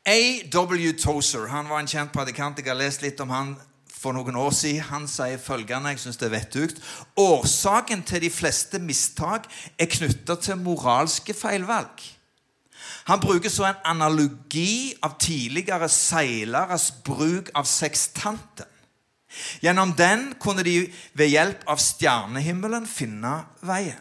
A.W. 0.07 0.93
Tozer 0.99 1.47
han 1.51 1.69
var 1.71 1.83
en 1.83 1.91
kjent 1.91 2.11
predikant. 2.15 2.59
Jeg 2.59 2.67
har 2.67 2.79
lest 2.79 3.05
litt 3.05 3.21
om 3.23 3.31
han 3.31 3.53
for 3.87 4.15
noen 4.17 4.35
år 4.39 4.51
siden. 4.55 4.83
Han 4.89 5.07
sier 5.11 5.39
følgende, 5.39 5.93
jeg 5.95 6.03
synes 6.03 6.19
det 6.19 6.27
er 6.27 6.35
vettugt. 6.35 6.83
Årsaken 7.19 8.03
til 8.07 8.25
de 8.25 8.31
fleste 8.35 8.81
mistak 8.83 9.47
er 9.79 9.91
knytta 9.91 10.39
til 10.43 10.59
moralske 10.59 11.37
feilvalg. 11.39 12.03
Han 13.05 13.21
bruker 13.21 13.51
så 13.51 13.67
en 13.67 13.81
analogi 13.85 14.95
av 15.03 15.17
tidligere 15.21 15.89
seileres 15.91 16.91
bruk 17.05 17.51
av 17.55 17.67
sekstanten. 17.67 18.69
Gjennom 19.65 19.95
den 19.97 20.35
kunne 20.41 20.63
de 20.63 20.77
ved 21.17 21.33
hjelp 21.33 21.63
av 21.71 21.81
stjernehimmelen 21.81 22.87
finne 22.87 23.41
veien. 23.65 24.01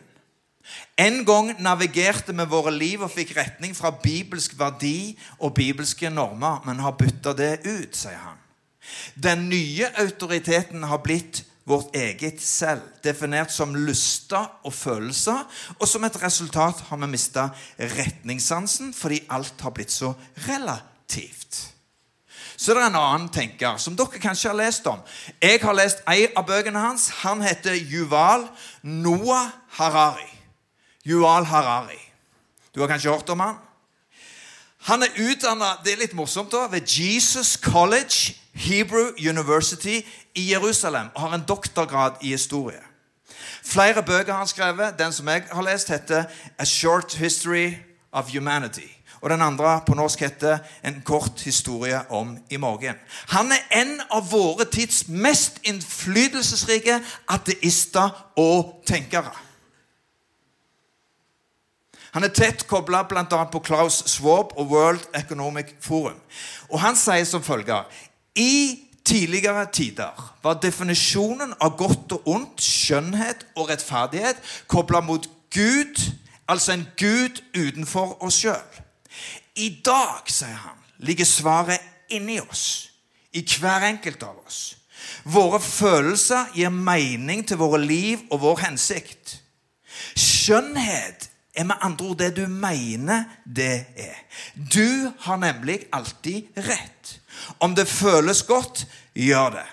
En 0.95 1.23
gang 1.25 1.53
navigerte 1.63 2.35
vi 2.35 2.45
våre 2.47 2.71
liv 2.71 3.01
og 3.01 3.11
fikk 3.11 3.33
retning 3.37 3.73
fra 3.75 3.91
bibelsk 4.03 4.53
verdi 4.59 5.15
og 5.39 5.55
bibelske 5.57 6.11
normer, 6.11 6.61
men 6.65 6.83
har 6.83 6.95
bytta 6.99 7.33
det 7.35 7.53
ut, 7.65 7.95
sier 7.95 8.19
han. 8.19 8.37
Den 9.15 9.47
nye 9.49 9.89
autoriteten 10.01 10.83
har 10.83 11.01
blitt 11.03 11.43
vårt 11.71 11.95
eget 11.95 12.41
selv, 12.43 12.83
definert 13.03 13.51
som 13.53 13.75
lyster 13.75 14.45
og 14.67 14.73
følelser. 14.75 15.43
Og 15.79 15.87
som 15.87 16.03
et 16.03 16.21
resultat 16.21 16.83
har 16.89 17.01
vi 17.01 17.11
mista 17.11 17.49
retningssansen 17.79 18.93
fordi 18.95 19.23
alt 19.29 19.61
har 19.61 19.75
blitt 19.75 19.93
så 19.93 20.13
relativt. 20.47 21.71
Så 22.61 22.75
det 22.75 22.83
er 22.83 22.91
en 22.91 22.99
annen 22.99 23.29
tenker 23.33 23.79
som 23.81 23.95
dere 23.97 24.21
kanskje 24.21 24.51
har 24.51 24.59
lest 24.59 24.85
om. 24.85 24.99
Jeg 25.41 25.63
har 25.63 25.73
lest 25.73 26.03
en 26.05 26.37
av 26.37 26.45
bøkene 26.45 26.83
hans. 26.83 27.07
Han 27.23 27.41
heter 27.41 27.73
Yuval 27.73 28.45
Noah 28.83 29.49
Harari. 29.79 30.29
Yuval 31.07 31.47
Harari. 31.49 31.97
Du 32.75 32.83
har 32.83 32.91
kanskje 32.91 33.09
hørt 33.09 33.29
om 33.33 33.41
han? 33.41 33.57
Han 34.91 35.03
er 35.03 35.17
utdanna 35.25 35.75
det 35.85 35.95
er 35.95 36.03
litt 36.03 36.13
morsomt 36.17 36.53
da, 36.53 36.67
ved 36.69 36.85
Jesus 36.89 37.55
College, 37.57 38.35
Hebrew 38.53 39.11
University 39.17 40.01
i 40.35 40.51
Jerusalem 40.51 41.09
og 41.15 41.21
har 41.21 41.35
en 41.35 41.45
doktorgrad 41.47 42.11
i 42.21 42.27
historie. 42.27 42.81
Flere 43.63 44.03
bøker 44.03 44.33
han 44.33 44.47
skrevet. 44.47 44.99
Den 44.99 45.13
som 45.13 45.27
jeg 45.27 45.43
har 45.51 45.61
lest, 45.61 45.89
heter 45.89 46.23
A 46.57 46.65
Short 46.65 47.15
History 47.15 47.73
of 48.11 48.31
Humanity. 48.33 48.87
Og 49.21 49.29
den 49.29 49.41
andre 49.41 49.81
på 49.85 49.93
norsk 49.93 50.19
heter 50.19 50.57
En 50.83 51.01
kort 51.05 51.41
historie 51.41 52.11
om 52.11 52.37
i 52.49 52.57
morgen. 52.57 52.95
Han 53.27 53.51
er 53.51 53.81
en 53.81 54.01
av 54.11 54.31
våre 54.31 54.65
tids 54.65 55.07
mest 55.07 55.59
innflytelsesrike 55.63 57.01
ateister 57.27 58.31
og 58.37 58.83
tenkere. 58.87 59.31
Han 62.11 62.23
er 62.23 62.33
tett 62.35 62.67
kobla 62.67 63.03
bl.a. 63.07 63.23
på 63.23 63.59
Klaus 63.59 64.03
Schwab 64.11 64.57
og 64.59 64.71
World 64.71 65.05
Economic 65.15 65.75
Forum. 65.79 66.17
Og 66.69 66.79
Han 66.79 66.95
sier 66.95 67.23
som 67.25 67.43
følger 67.43 67.87
I 68.35 68.90
tidligere 69.05 69.65
tider 69.73 70.33
var 70.43 70.59
definisjonen 70.63 71.53
av 71.59 71.75
godt 71.79 72.17
og 72.17 72.27
ondt, 72.29 72.61
skjønnhet 72.63 73.45
og 73.55 73.69
rettferdighet 73.71 74.41
kobla 74.71 75.01
mot 75.05 75.27
Gud, 75.51 75.99
altså 76.47 76.75
en 76.75 76.85
Gud 76.97 77.41
utenfor 77.57 78.17
oss 78.23 78.41
sjøl. 78.43 78.79
I 79.55 79.69
dag, 79.85 80.29
sier 80.31 80.55
han, 80.55 80.77
ligger 81.03 81.27
svaret 81.27 81.81
inni 82.11 82.39
oss, 82.41 82.91
i 83.33 83.43
hver 83.43 83.87
enkelt 83.87 84.23
av 84.23 84.37
oss. 84.45 84.61
Våre 85.23 85.59
følelser 85.61 86.51
gir 86.55 86.71
mening 86.73 87.43
til 87.47 87.59
våre 87.61 87.79
liv 87.81 88.23
og 88.31 88.41
vår 88.43 88.63
hensikt. 88.65 89.37
Skjønnhet 90.15 91.29
er 91.55 91.67
med 91.67 91.83
andre 91.83 92.05
ord 92.05 92.19
det 92.19 92.31
du 92.37 92.45
mener 92.47 93.25
det 93.45 93.85
er. 93.99 94.17
Du 94.55 95.11
har 95.25 95.37
nemlig 95.41 95.81
alltid 95.91 96.47
rett. 96.57 97.17
Om 97.59 97.75
det 97.75 97.87
føles 97.89 98.43
godt, 98.47 98.85
gjør 99.13 99.57
det. 99.59 99.67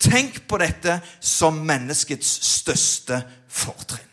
Tenk 0.00 0.42
på 0.48 0.60
dette 0.62 1.00
som 1.20 1.58
menneskets 1.66 2.30
største 2.46 3.20
fortrinn. 3.48 4.06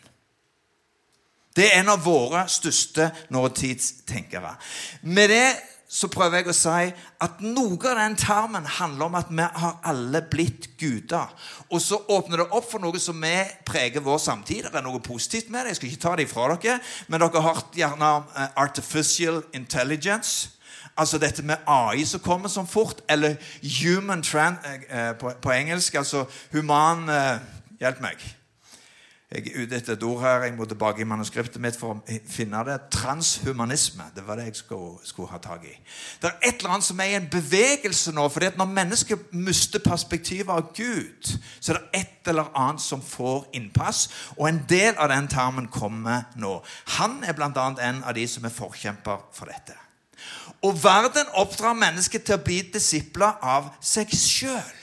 Det 1.58 1.72
er 1.72 1.80
en 1.80 1.90
av 1.90 2.04
våre 2.06 2.44
største 2.52 3.08
nåtidstenkere. 3.34 4.52
Med 5.10 5.32
det 5.34 5.48
så 5.88 6.10
prøver 6.12 6.42
jeg 6.42 6.52
å 6.52 6.56
si 6.56 6.90
at 7.24 7.40
noe 7.40 7.78
av 7.88 7.96
den 8.02 8.18
termen 8.20 8.66
handler 8.78 9.08
om 9.08 9.16
at 9.16 9.30
vi 9.32 9.46
har 9.62 9.78
alle 9.88 10.22
blitt 10.28 10.68
guder. 10.78 11.32
Og 11.72 11.80
så 11.82 12.02
åpner 12.12 12.44
det 12.44 12.50
opp 12.52 12.68
for 12.74 12.84
noe 12.84 13.00
som 13.00 13.24
vi 13.24 13.34
preger 13.66 14.04
vår 14.04 14.20
samtid. 14.20 14.68
Det 14.68 14.82
er 14.82 14.86
noe 14.86 15.00
positivt 15.04 15.48
med 15.50 15.64
det. 15.64 15.74
Jeg 15.74 15.80
skal 15.80 15.90
ikke 15.90 16.04
ta 16.04 16.16
det 16.20 16.28
ifra 16.28 16.50
dere. 16.52 16.78
Men 17.08 17.24
dere 17.24 17.42
har 17.42 17.56
hørt 17.56 17.80
gjerne 17.80 18.12
uh, 18.28 18.44
artificial 18.60 19.40
intelligence. 19.56 20.57
Altså 20.98 21.18
dette 21.18 21.44
med 21.44 21.56
AI 21.68 22.06
som 22.06 22.20
kommer 22.20 22.50
som 22.50 22.68
fort. 22.68 23.02
Eller 23.10 23.36
human 23.82 24.24
tran 24.24 24.58
Eh, 24.90 25.14
på, 25.20 25.32
på, 25.42 25.52
engelsk. 25.52 25.96
Altså 25.96 26.26
human 26.52 27.10
eh, 27.10 27.38
Hjelp 27.80 28.02
meg. 28.02 28.24
Jeg 29.32 29.52
er 29.52 29.58
ute 29.60 29.76
etter 29.76 29.94
et 29.94 30.04
ord 30.08 30.22
her. 30.24 30.44
Jeg 30.48 30.54
må 30.56 30.66
tilbake 30.66 31.04
i 31.04 31.06
manuskriptet 31.06 31.62
mitt 31.62 31.76
for 31.78 31.98
å 31.98 32.16
finne 32.32 32.62
det. 32.66 32.78
Transhumanisme. 32.96 34.08
Det 34.16 34.24
var 34.26 34.40
det 34.40 34.48
jeg 34.48 34.56
skulle, 34.62 35.02
skulle 35.04 35.30
ha 35.30 35.38
tak 35.44 35.66
i. 35.68 35.74
Det 36.22 36.32
er 36.32 36.48
et 36.48 36.62
eller 36.62 36.78
annet 36.78 36.88
som 36.88 37.04
er 37.04 37.12
i 37.12 37.18
en 37.20 37.28
bevegelse 37.30 38.16
nå. 38.16 38.28
fordi 38.32 38.50
at 38.50 38.58
Når 38.58 38.72
mennesket 38.72 39.34
mister 39.34 39.84
perspektivet 39.84 40.50
av 40.50 40.72
Gud, 40.74 41.34
så 41.60 41.74
er 41.74 41.82
det 41.82 42.02
et 42.02 42.32
eller 42.32 42.50
annet 42.56 42.82
som 42.82 43.04
får 43.04 43.50
innpass. 43.54 44.08
Og 44.38 44.48
en 44.50 44.64
del 44.70 44.96
av 44.96 45.12
den 45.12 45.28
termen 45.28 45.68
kommer 45.68 46.32
nå. 46.36 46.62
Han 46.98 47.20
er 47.28 47.36
bl.a. 47.36 47.52
en 47.90 48.04
av 48.04 48.16
de 48.16 48.28
som 48.28 48.48
er 48.48 48.56
forkjemper 48.56 49.28
for 49.36 49.52
dette. 49.52 49.76
Og 50.66 50.84
verden 50.84 51.30
oppdrar 51.38 51.78
mennesket 51.78 52.26
til 52.26 52.38
å 52.38 52.44
bli 52.44 52.62
disipler 52.74 53.38
av 53.42 53.70
seg 53.84 54.12
sjøl. 54.14 54.74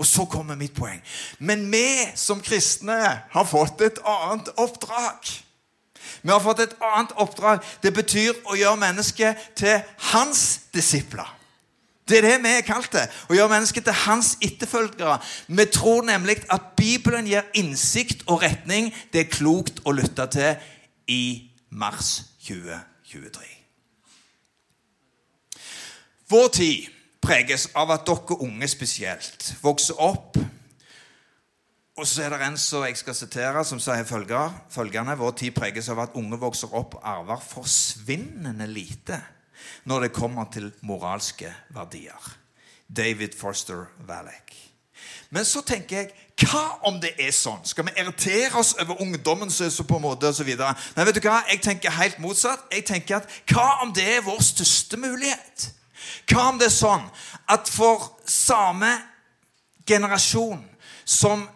Og 0.00 0.06
så 0.08 0.24
kommer 0.24 0.56
mitt 0.56 0.72
poeng. 0.72 1.00
Men 1.38 1.66
vi 1.72 1.84
som 2.16 2.40
kristne 2.40 2.96
har 3.30 3.48
fått 3.48 3.82
et 3.84 4.00
annet 4.08 4.48
oppdrag. 4.56 5.28
Vi 6.22 6.32
har 6.32 6.40
fått 6.40 6.64
et 6.64 6.72
annet 6.80 7.12
oppdrag. 7.20 7.60
Det 7.82 7.92
betyr 7.94 8.32
å 8.48 8.56
gjøre 8.56 8.80
mennesket 8.80 9.44
til 9.60 9.84
hans 10.12 10.46
disipler. 10.72 11.28
Det 12.08 12.18
er 12.18 12.26
det 12.26 12.38
vi 12.42 12.56
er 12.56 12.66
kalt 12.66 12.90
det. 12.96 13.04
Å 13.30 13.36
gjøre 13.36 13.52
mennesket 13.52 13.86
til 13.86 13.98
hans 14.06 14.32
etterfølgere. 14.42 15.20
Vi 15.46 15.68
tror 15.70 16.02
nemlig 16.08 16.40
at 16.50 16.72
Bibelen 16.80 17.28
gir 17.28 17.46
innsikt 17.54 18.24
og 18.26 18.42
retning. 18.42 18.90
Det 19.12 19.26
er 19.26 19.30
klokt 19.30 19.84
å 19.84 19.94
lytte 19.94 20.26
til 20.32 20.56
i 21.06 21.22
mars 21.70 22.16
2023. 22.48 23.59
Vår 26.30 26.48
tid 26.54 26.86
preges 27.20 27.66
av 27.74 27.90
at 27.90 28.06
dere 28.06 28.38
unge 28.46 28.68
spesielt 28.70 29.54
vokser 29.62 29.98
opp 30.00 30.38
og 32.00 32.06
så 32.08 32.22
er 32.24 32.32
det 32.32 32.44
en 32.46 32.56
som 32.56 32.84
jeg 32.86 32.96
skal 32.96 33.16
sitere, 33.16 33.64
som 33.64 33.80
sier 33.82 34.06
følgende 34.08 35.16
Vår 35.20 35.34
tid 35.36 35.52
preges 35.52 35.90
av 35.92 35.98
at 36.00 36.14
unge 36.16 36.38
vokser 36.40 36.72
opp 36.72 36.96
og 36.96 37.04
arver 37.04 37.42
forsvinnende 37.44 38.68
lite 38.70 39.20
når 39.84 40.06
det 40.06 40.16
kommer 40.16 40.48
til 40.52 40.70
moralske 40.88 41.50
verdier. 41.76 42.30
David 42.88 43.36
Forster 43.36 43.84
Valek. 44.08 44.54
Men 45.30 45.44
så 45.44 45.60
tenker 45.60 45.96
jeg 45.96 46.46
hva 46.48 46.62
om 46.88 46.96
det 47.02 47.12
er 47.20 47.34
sånn? 47.36 47.60
Skal 47.68 47.84
vi 47.86 47.92
irritere 48.00 48.56
oss 48.56 48.72
over 48.80 49.02
ungdommen 49.04 49.52
som 49.52 49.66
er 49.66 49.74
så 49.74 49.84
på 49.84 50.00
en 50.00 50.06
måte 50.06 50.32
videre? 50.44 50.72
Nei, 50.96 51.04
vet 51.04 51.20
du 51.20 51.28
hva? 51.28 51.42
Jeg 51.52 51.60
tenker 51.62 51.92
helt 52.00 52.18
motsatt. 52.18 52.64
Jeg 52.72 52.86
tenker 52.88 53.20
at 53.20 53.28
Hva 53.52 53.82
om 53.84 53.92
det 53.92 54.08
er 54.16 54.24
vår 54.24 54.40
største 54.42 54.96
mulighet? 54.96 55.68
Hva 56.30 56.50
om 56.52 56.58
det 56.60 56.68
er 56.70 56.74
sånn 56.74 57.06
at 57.50 57.70
for 57.70 58.12
samme 58.28 58.92
generasjon 59.88 60.62
som 61.04 61.48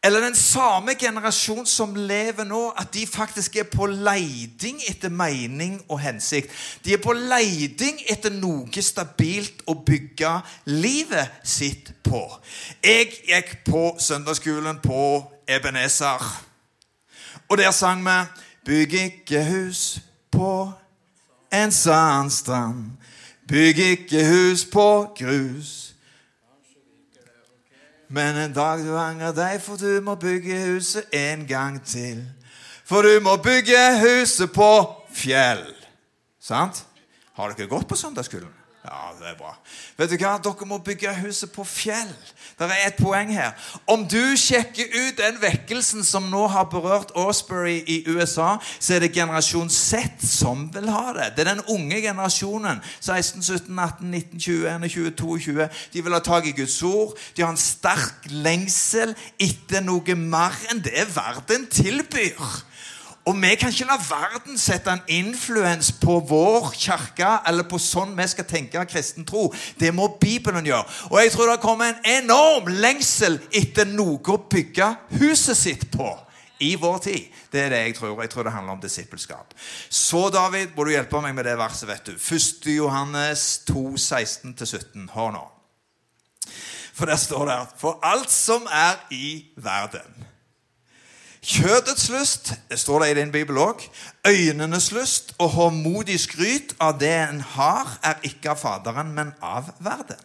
Eller 0.00 0.20
den 0.24 0.34
samme 0.34 0.94
generasjon 0.96 1.66
som 1.68 1.90
lever 1.92 2.46
nå, 2.48 2.70
at 2.72 2.88
de 2.94 3.02
faktisk 3.04 3.58
er 3.60 3.66
på 3.68 3.84
leiding 3.84 4.78
etter 4.88 5.12
mening 5.12 5.74
og 5.92 6.00
hensikt. 6.00 6.54
De 6.84 6.94
er 6.96 7.02
på 7.04 7.12
leiding 7.12 8.00
etter 8.08 8.32
noe 8.32 8.80
stabilt 8.80 9.60
å 9.68 9.74
bygge 9.76 10.32
livet 10.72 11.44
sitt 11.44 11.92
på. 12.00 12.22
Jeg 12.80 13.12
gikk 13.28 13.58
på 13.68 13.82
søndagsskolen 14.00 14.80
på 14.80 15.02
Ebenezer, 15.44 16.24
og 17.50 17.58
der 17.58 17.70
sang 17.70 18.00
vi 18.00 18.18
'Bygg 18.64 18.92
ikke 18.94 19.44
hus 19.44 20.00
på 20.32 20.72
en 21.52 21.72
sandstrand. 21.72 22.90
Bygg 23.48 23.78
ikke 23.78 24.24
hus 24.26 24.64
på 24.64 25.14
grus. 25.18 25.94
Men 28.08 28.36
en 28.36 28.54
dag 28.54 28.82
du 28.82 28.94
angrer 28.98 29.34
deg, 29.34 29.58
for 29.62 29.78
du 29.78 30.00
må 30.02 30.16
bygge 30.18 30.56
huset 30.66 31.10
en 31.14 31.46
gang 31.46 31.78
til. 31.86 32.24
For 32.84 33.06
du 33.06 33.20
må 33.22 33.36
bygge 33.42 33.78
huset 34.02 34.50
på 34.50 34.70
fjell. 35.14 35.62
Sant? 36.42 36.84
Har 37.38 37.54
dere 37.54 37.70
gått 37.70 37.86
på 37.88 37.98
søndagsskolen? 37.98 38.59
Ja, 38.90 39.12
det 39.18 39.28
er 39.28 39.36
bra. 39.38 39.52
Vet 40.00 40.10
du 40.10 40.16
hva? 40.18 40.32
Dere 40.42 40.66
må 40.66 40.80
bygge 40.82 41.12
huset 41.20 41.52
på 41.54 41.62
fjell. 41.62 42.08
Det 42.58 42.66
er 42.66 42.88
et 42.88 42.96
poeng 42.98 43.28
her. 43.30 43.52
Om 43.86 44.02
du 44.10 44.34
sjekker 44.34 44.90
ut 44.90 45.20
den 45.20 45.36
vekkelsen 45.38 46.02
som 46.04 46.26
nå 46.32 46.40
har 46.50 46.66
berørt 46.72 47.12
Osbury 47.14 47.76
i 47.86 48.00
USA, 48.10 48.56
så 48.80 48.96
er 48.96 49.04
det 49.04 49.12
generasjon 49.14 49.70
Z 49.70 50.26
som 50.26 50.66
vil 50.74 50.90
ha 50.90 51.12
det. 51.14 51.28
Det 51.36 51.44
er 51.44 51.52
den 51.52 51.62
unge 51.70 52.00
generasjonen. 52.02 52.82
16, 52.98 53.44
17, 53.46 53.78
18, 53.78 54.10
19, 54.10 54.40
20, 54.40 54.66
21, 54.88 55.12
22. 55.22 55.68
De 55.92 56.02
vil 56.02 56.18
ha 56.18 56.22
tak 56.26 56.50
i 56.50 56.56
Guds 56.58 56.82
ord. 56.82 57.14
De 57.36 57.46
har 57.46 57.54
en 57.54 57.62
sterk 57.62 58.26
lengsel 58.42 59.14
etter 59.38 59.86
noe 59.86 60.18
mer 60.18 60.58
enn 60.72 60.82
det 60.82 61.06
verden 61.14 61.70
tilbyr. 61.70 62.42
Og 63.28 63.36
vi 63.36 63.50
kan 63.60 63.68
ikke 63.68 63.84
la 63.84 63.98
verden 64.00 64.56
sette 64.58 64.92
en 64.92 65.02
influens 65.12 65.90
på 66.00 66.16
vår 66.28 66.70
kirke 66.72 67.28
eller 67.46 67.66
på 67.68 67.78
sånn 67.82 68.14
vi 68.16 68.26
skal 68.32 68.48
tenke 68.48 68.80
av 68.80 68.88
kristen 68.88 69.26
tro. 69.28 69.50
Det 69.78 69.92
må 69.94 70.08
Bibelen 70.20 70.66
gjøre. 70.66 70.86
Og 71.10 71.20
jeg 71.20 71.34
tror 71.34 71.52
det 71.52 71.60
kommer 71.60 71.92
en 71.92 72.08
enorm 72.22 72.70
lengsel 72.80 73.36
etter 73.52 73.88
noe 73.92 74.22
å 74.24 74.40
bygge 74.50 74.88
huset 75.20 75.58
sitt 75.58 75.86
på 75.92 76.08
i 76.64 76.72
vår 76.80 76.98
tid. 77.04 77.28
Det 77.52 77.60
er 77.66 77.70
det 77.72 77.82
jeg 77.84 77.94
tror. 78.00 78.16
Jeg 78.24 78.32
tror 78.32 78.48
det 78.48 78.56
handler 78.56 78.78
om 78.78 78.82
disippelskap. 78.82 79.54
Så, 79.88 80.28
David, 80.32 80.72
må 80.76 80.84
du 80.84 80.92
hjelpe 80.92 81.20
meg 81.24 81.36
med 81.36 81.48
det 81.48 81.56
verset, 81.60 81.88
vet 81.88 82.10
du. 82.10 82.16
1. 82.16 82.66
Johannes 82.76 83.46
2, 83.68 83.84
16-17. 83.96 85.08
Hør 85.14 85.32
nå. 85.36 85.44
For 86.96 87.08
der 87.08 87.16
står 87.16 87.46
det 87.48 87.60
For 87.80 88.00
alt 88.04 88.32
som 88.32 88.66
er 88.68 88.98
i 89.14 89.46
verden 89.56 90.29
Kjødets 91.42 92.08
lyst, 92.08 92.52
det 92.68 92.78
står 92.78 92.98
det 93.02 93.10
i 93.10 93.20
din 93.20 93.32
bibel 93.32 93.56
òg, 93.58 93.80
øynenes 94.28 94.90
lyst 94.92 95.32
og 95.38 95.48
håndmodig 95.50 96.18
skryt 96.20 96.74
av 96.80 96.98
det 97.00 97.14
en 97.16 97.40
har, 97.40 97.96
er 98.04 98.20
ikke 98.28 98.52
av 98.52 98.60
Faderen, 98.60 99.14
men 99.16 99.32
av 99.42 99.72
verden. 99.80 100.20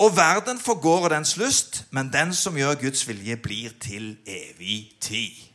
Og 0.00 0.16
verden 0.16 0.58
forgår 0.58 1.08
dens 1.12 1.36
lyst, 1.36 1.84
men 1.90 2.08
den 2.12 2.32
som 2.34 2.56
gjør 2.56 2.80
Guds 2.80 3.04
vilje, 3.08 3.36
blir 3.36 3.76
til 3.80 4.16
evig 4.26 4.96
tid. 5.00 5.49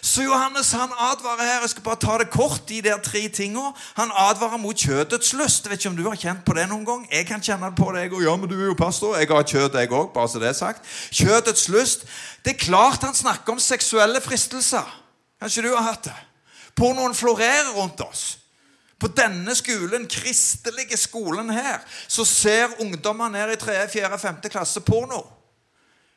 Så 0.00 0.22
Johannes 0.22 0.72
han 0.72 0.92
advarer 0.98 1.42
her. 1.42 1.60
Jeg 1.60 1.70
skal 1.70 1.82
bare 1.82 2.00
ta 2.00 2.18
det 2.18 2.30
kort, 2.30 2.68
de 2.68 2.82
der 2.82 2.98
tre 3.02 3.28
tingene. 3.28 3.72
Han 3.96 4.12
advarer 4.14 4.56
mot 4.56 4.76
kjødets 4.76 5.32
lyst. 5.32 5.64
Jeg 5.64 5.70
vet 5.70 5.80
ikke 5.80 5.90
om 5.90 5.96
du 5.96 6.08
har 6.08 6.16
kjent 6.16 6.44
på 6.46 6.54
det 6.54 6.68
noen 6.70 6.86
gang. 6.86 7.06
Jeg 7.12 7.26
kan 7.26 7.42
kjenne 7.42 7.72
på 7.76 7.90
det, 7.92 8.06
jeg 8.06 8.12
òg. 8.12 8.22
Ja, 8.24 8.36
men 8.36 8.50
du 8.50 8.56
er 8.60 8.70
jo 8.70 8.78
pastor. 8.78 9.16
Jeg 9.18 9.28
har 9.28 9.42
kjøtt, 9.42 9.74
jeg 9.74 9.92
òg. 9.92 10.12
Bare 10.14 10.28
så 10.28 10.42
det 10.42 10.48
er 10.48 10.58
sagt. 10.58 10.86
Kjødets 11.10 11.68
lyst. 11.68 12.06
Det 12.44 12.54
er 12.54 12.64
klart 12.64 13.04
han 13.04 13.14
snakker 13.14 13.52
om 13.52 13.60
seksuelle 13.60 14.20
fristelser. 14.20 14.86
Kanskje 15.42 15.66
du 15.66 15.74
har 15.74 15.84
hatt 15.90 16.08
det? 16.08 16.16
Pornoen 16.76 17.14
florerer 17.14 17.72
rundt 17.74 18.00
oss. 18.00 18.38
På 19.00 19.08
denne 19.12 19.52
skolen, 19.54 20.06
kristelige 20.08 20.96
skolen 20.96 21.50
her, 21.50 21.82
så 22.08 22.24
ser 22.24 22.78
ungdommer 22.80 23.28
ned 23.28 23.52
i 23.52 23.56
3., 23.60 23.88
4., 23.92 24.18
5. 24.18 24.38
klasse 24.50 24.80
porno. 24.80 25.35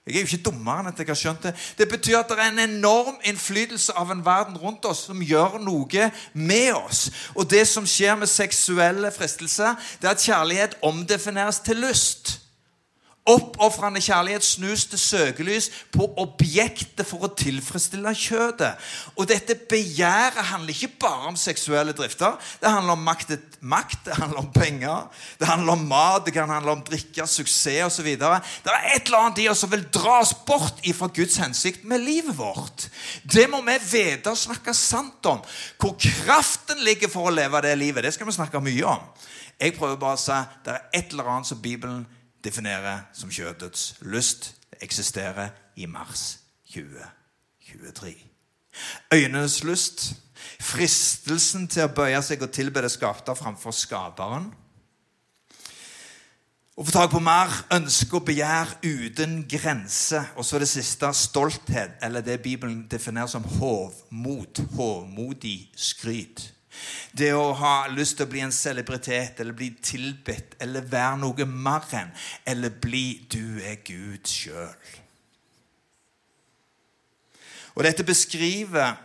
Jeg 0.10 0.18
er 0.18 0.25
jo 0.25 0.30
ikke 0.32 0.50
dummere 0.50 0.82
enn 0.82 0.89
at 0.92 1.00
jeg 1.00 1.08
har 1.08 1.20
skjønt 1.20 1.44
det. 1.46 1.54
Det 1.78 1.88
betyr 1.92 2.18
at 2.20 2.32
det 2.32 2.39
er 2.39 2.50
en 2.50 2.63
enorm 2.66 3.20
innflytelse 3.30 3.94
av 3.94 4.12
en 4.12 4.25
verden 4.25 4.58
rundt 4.58 4.86
oss 4.89 5.06
som 5.08 5.22
gjør 5.22 5.60
noe 5.62 6.10
med 6.34 6.74
oss. 6.74 7.06
Og 7.38 7.46
det 7.50 7.68
som 7.70 7.88
skjer 7.88 8.18
med 8.18 8.32
seksuelle 8.32 9.13
fristelser, 9.13 9.78
det 10.01 10.10
er 10.10 10.18
at 10.18 10.25
kjærlighet 10.25 10.78
omdefineres 10.82 11.62
til 11.66 11.84
lyst. 11.86 12.39
Oppofrende 13.30 14.02
kjærlighet 14.02 14.46
snus 14.46 14.88
til 14.90 15.00
søkelys 15.00 15.70
på 15.94 16.08
objektet 16.18 17.06
for 17.06 17.28
å 17.28 17.30
tilfredsstille 17.38 18.14
kjødet. 18.18 18.72
Og 19.16 19.28
dette 19.30 19.54
begjæret 19.70 20.50
handler 20.50 20.74
ikke 20.74 20.98
bare 21.04 21.30
om 21.30 21.38
seksuelle 21.38 21.94
drifter. 21.94 22.40
Det 22.62 22.72
handler 22.72 22.98
om 22.98 23.06
makt, 23.06 23.36
makt 23.62 24.08
det 24.08 24.18
handler 24.18 24.42
om 24.42 24.50
penger, 24.56 25.06
det 25.40 25.50
handler 25.50 25.76
om 25.76 25.86
mat, 25.92 26.26
det 26.26 26.34
kan 26.34 26.50
handle 26.50 26.74
om 26.74 26.84
drikke, 26.88 27.28
suksess 27.30 28.00
osv. 28.00 28.10
Det 28.18 28.74
er 28.74 28.90
et 28.96 29.06
eller 29.06 29.22
annet 29.22 29.44
i 29.44 29.50
oss 29.52 29.62
som 29.64 29.74
vil 29.74 29.86
dra 29.94 30.20
oss 30.24 30.34
bort 30.48 30.82
ifra 30.90 31.12
Guds 31.14 31.38
hensikt 31.38 31.86
med 31.86 32.02
livet 32.02 32.38
vårt. 32.38 32.90
Det 33.24 33.46
må 33.52 33.62
vi 33.68 33.78
vite 33.92 34.34
og 34.34 34.40
snakke 34.40 34.74
sant 34.74 35.26
om. 35.30 35.44
Hvor 35.78 35.98
kraften 36.02 36.82
ligger 36.86 37.12
for 37.12 37.30
å 37.30 37.36
leve 37.36 37.62
det 37.66 37.78
livet, 37.78 38.06
det 38.06 38.16
skal 38.16 38.30
vi 38.30 38.40
snakke 38.40 38.64
mye 38.64 38.96
om. 38.98 39.04
Jeg 39.60 39.76
prøver 39.76 40.00
bare 40.00 40.16
å 40.16 40.22
si 40.22 40.38
det 40.66 40.72
er 40.72 40.88
et 41.02 41.12
eller 41.12 41.30
annet 41.34 41.50
som 41.50 41.60
Bibelen 41.62 42.06
definerer 42.50 43.06
som 43.13 43.32
kjødets 43.32 43.94
lyst, 44.01 44.56
eksisterer 44.82 45.50
i 45.75 45.86
mars 45.86 46.39
2023. 46.74 48.15
Øynenes 49.13 49.63
lyst, 49.63 50.13
fristelsen 50.60 51.67
til 51.67 51.86
å 51.86 51.93
bøye 51.93 52.21
seg 52.26 52.41
og 52.45 52.54
tilbe 52.56 52.82
det 52.82 52.91
skapte 52.93 53.36
framfor 53.38 53.76
skaperen. 53.76 54.50
Å 56.80 56.84
få 56.88 56.93
tak 56.95 57.10
på 57.12 57.19
mer, 57.19 57.52
ønske 57.76 58.15
og 58.15 58.24
begjær 58.30 58.78
uten 58.86 59.41
grense. 59.52 60.21
Og 60.39 60.45
så 60.47 60.62
det 60.62 60.69
siste 60.71 61.10
stolthet, 61.13 61.97
eller 62.02 62.24
det 62.24 62.38
Bibelen 62.39 62.86
definerer 62.88 63.28
som 63.28 63.43
hovmod. 63.43 64.62
Hovmodig 64.78 65.74
skryt. 65.76 66.45
Det 67.12 67.34
å 67.34 67.52
ha 67.58 67.88
lyst 67.92 68.18
til 68.18 68.28
å 68.28 68.32
bli 68.32 68.44
en 68.46 68.56
celebritet 68.56 69.39
eller 69.39 69.58
bli 69.58 69.72
tilbedt 69.82 70.58
eller 70.63 70.86
være 70.86 71.20
noe 71.24 71.46
mer 71.46 71.86
enn 71.98 72.12
eller 72.46 72.70
bli 72.70 73.26
'du 73.30 73.62
er 73.63 73.82
Gud 73.84 74.28
sjøl'. 74.28 74.98
Og 77.76 77.84
dette 77.84 78.04
beskriver 78.04 78.98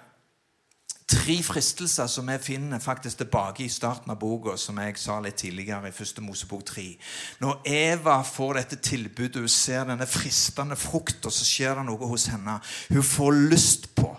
tre 1.06 1.36
fristelser 1.42 2.08
som 2.08 2.26
vi 2.26 2.38
finner 2.42 2.78
faktisk 2.78 3.18
tilbake 3.20 3.64
i 3.64 3.68
starten 3.68 4.10
av 4.10 4.18
boka, 4.18 4.56
som 4.56 4.78
jeg 4.80 4.96
sa 4.98 5.20
litt 5.20 5.36
tidligere, 5.36 5.88
i 5.88 5.94
første 5.94 6.24
Mosebok 6.24 6.64
3. 6.64 6.86
Når 7.44 7.60
Eva 7.68 8.22
får 8.24 8.58
dette 8.58 8.76
tilbudet, 8.76 9.42
hun 9.42 9.48
ser 9.48 9.84
denne 9.88 10.06
fristende 10.08 10.76
frukta, 10.76 11.30
så 11.30 11.46
skjer 11.46 11.78
det 11.78 11.86
noe 11.88 12.10
hos 12.10 12.26
henne. 12.32 12.58
Hun 12.88 13.06
får 13.06 13.40
lyst 13.52 13.90
på 13.94 14.10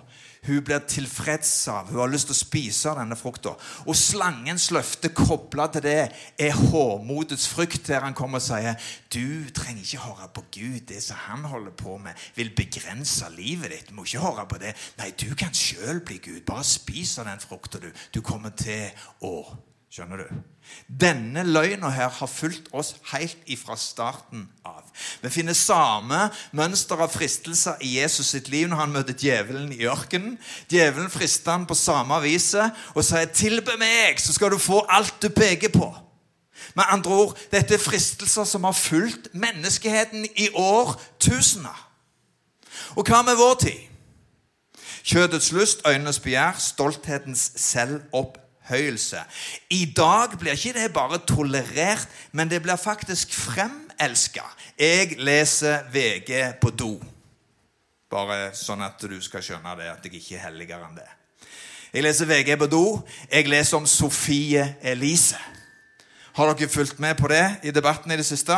hun 0.45 0.61
blir 0.65 0.83
tilfreds 0.89 1.51
av. 1.71 1.89
Hun 1.91 2.01
har 2.03 2.11
lyst 2.11 2.29
til 2.29 2.35
å 2.35 2.39
spise 2.39 2.93
denne 2.97 3.17
frukta. 3.19 3.55
Og 3.85 3.97
slangens 3.97 4.69
løfte 4.75 5.11
kobla 5.15 5.67
til 5.73 5.85
det 5.85 5.99
er 6.41 6.57
hårmodets 6.71 7.47
frykt, 7.51 7.87
der 7.89 8.05
han 8.05 8.17
kommer 8.17 8.41
og 8.41 8.47
sier 8.47 8.79
du 9.13 9.49
trenger 9.55 9.83
ikke 9.83 10.05
høre 10.05 10.31
på 10.35 10.45
Gud. 10.57 10.79
Det 10.89 11.01
som 11.03 11.21
han 11.27 11.45
holder 11.49 11.75
på 11.77 11.97
med, 12.01 12.25
vil 12.35 12.53
begrense 12.57 13.29
livet 13.35 13.73
ditt. 13.73 13.89
Du 13.89 13.95
må 13.97 14.07
ikke 14.07 14.23
høre 14.25 14.47
på 14.49 14.59
det. 14.61 14.75
Nei, 14.99 15.11
du 15.17 15.29
kan 15.37 15.55
sjøl 15.55 16.01
bli 16.05 16.19
Gud. 16.23 16.41
Bare 16.47 16.65
spis 16.67 17.17
av 17.19 17.29
den 17.29 17.43
frukta, 17.43 17.81
du. 17.81 17.89
Du 18.13 18.21
kommer 18.25 18.53
til 18.57 18.91
å 19.25 19.37
Skjønner 19.95 20.25
du? 20.25 20.54
Denne 20.87 21.43
løgna 21.43 21.89
her 21.89 22.09
har 22.13 22.29
fulgt 22.29 22.67
oss 22.73 22.91
helt 23.09 23.37
ifra 23.49 23.73
starten 23.77 24.43
av. 24.65 24.83
Vi 25.21 25.31
finner 25.33 25.57
samme 25.57 26.27
mønster 26.53 27.01
av 27.01 27.09
fristelser 27.09 27.81
i 27.81 27.95
Jesus 27.97 28.29
sitt 28.35 28.51
liv 28.53 28.69
når 28.69 28.83
han 28.83 28.93
møter 28.93 29.17
djevelen 29.17 29.71
i 29.73 29.87
ørkenen. 29.89 30.37
Djevelen 30.69 31.09
frister 31.09 31.55
han 31.55 31.65
på 31.65 31.77
samme 31.79 32.21
viset 32.21 32.69
og 32.93 33.05
sier 33.05 33.25
'Tilbe 33.25 33.77
meg, 33.81 34.21
så 34.21 34.33
skal 34.33 34.51
du 34.51 34.57
få 34.57 34.85
alt 34.89 35.21
du 35.21 35.29
peker 35.29 35.73
på'. 35.73 35.95
Med 36.75 36.83
andre 36.87 37.11
ord, 37.11 37.37
dette 37.51 37.73
er 37.73 37.79
fristelser 37.79 38.43
som 38.43 38.63
har 38.63 38.71
fulgt 38.71 39.33
menneskeheten 39.33 40.25
i 40.35 40.49
årtusener. 40.53 41.89
Og 42.95 43.05
hva 43.07 43.21
med 43.21 43.35
vår 43.35 43.53
tid? 43.59 43.81
Kjødets 45.03 45.51
lyst, 45.51 45.81
øynenes 45.87 46.19
begjær, 46.19 46.55
stolthetens 46.59 47.51
selvoppgjørelse 47.55 48.44
opphøyelse. 48.65 49.17
I 49.69 49.93
dag 49.95 50.37
blir 50.39 50.51
ikke 50.51 50.73
det 50.73 50.93
bare 50.93 51.19
tolerert, 51.27 52.07
men 52.31 52.49
det 52.49 52.61
blir 52.61 52.75
faktisk 52.75 53.33
fremelska. 53.33 54.41
Jeg 54.79 55.15
leser 55.17 55.83
VG 55.93 56.59
på 56.61 56.69
do. 56.69 57.01
Bare 58.09 58.53
sånn 58.55 58.81
at 58.81 59.01
du 59.01 59.21
skal 59.21 59.43
skjønne 59.43 59.75
det, 59.77 59.89
at 59.89 60.05
jeg 60.05 60.15
ikke 60.15 60.35
er 60.35 60.47
helligere 60.49 60.87
enn 60.87 60.97
det. 60.97 61.09
Jeg 61.93 62.03
leser 62.03 62.25
VG 62.25 62.57
på 62.59 62.67
do. 62.67 63.01
Jeg 63.31 63.47
leser 63.47 63.77
om 63.77 63.85
Sofie 63.85 64.75
Elise. 64.81 65.37
Har 66.35 66.51
dere 66.51 66.69
fulgt 66.69 66.99
med 66.99 67.15
på 67.15 67.29
det 67.31 67.45
i 67.63 67.71
debatten 67.71 68.11
i 68.11 68.17
det 68.17 68.25
siste? 68.25 68.57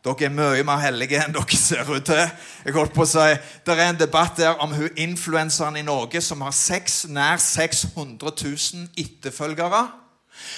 Dere 0.00 0.30
er 0.30 0.32
mye 0.32 0.62
mer 0.64 0.80
hellige 0.80 1.18
enn 1.20 1.34
dere 1.36 1.58
ser 1.60 1.88
ut 1.90 2.06
til. 2.08 2.22
Jeg 2.64 2.72
holdt 2.72 2.94
på 2.96 3.04
å 3.04 3.08
si, 3.08 3.26
Det 3.66 3.74
er 3.74 3.90
en 3.90 4.00
debatt 4.00 4.38
der 4.40 4.56
om 4.64 4.72
hun 4.72 4.88
influenseren 4.96 5.76
i 5.76 5.84
Norge 5.84 6.22
som 6.24 6.40
har 6.40 6.56
6, 6.56 7.08
nær 7.12 7.36
600 7.36 8.32
000 8.32 8.88
etterfølgere 8.96 9.82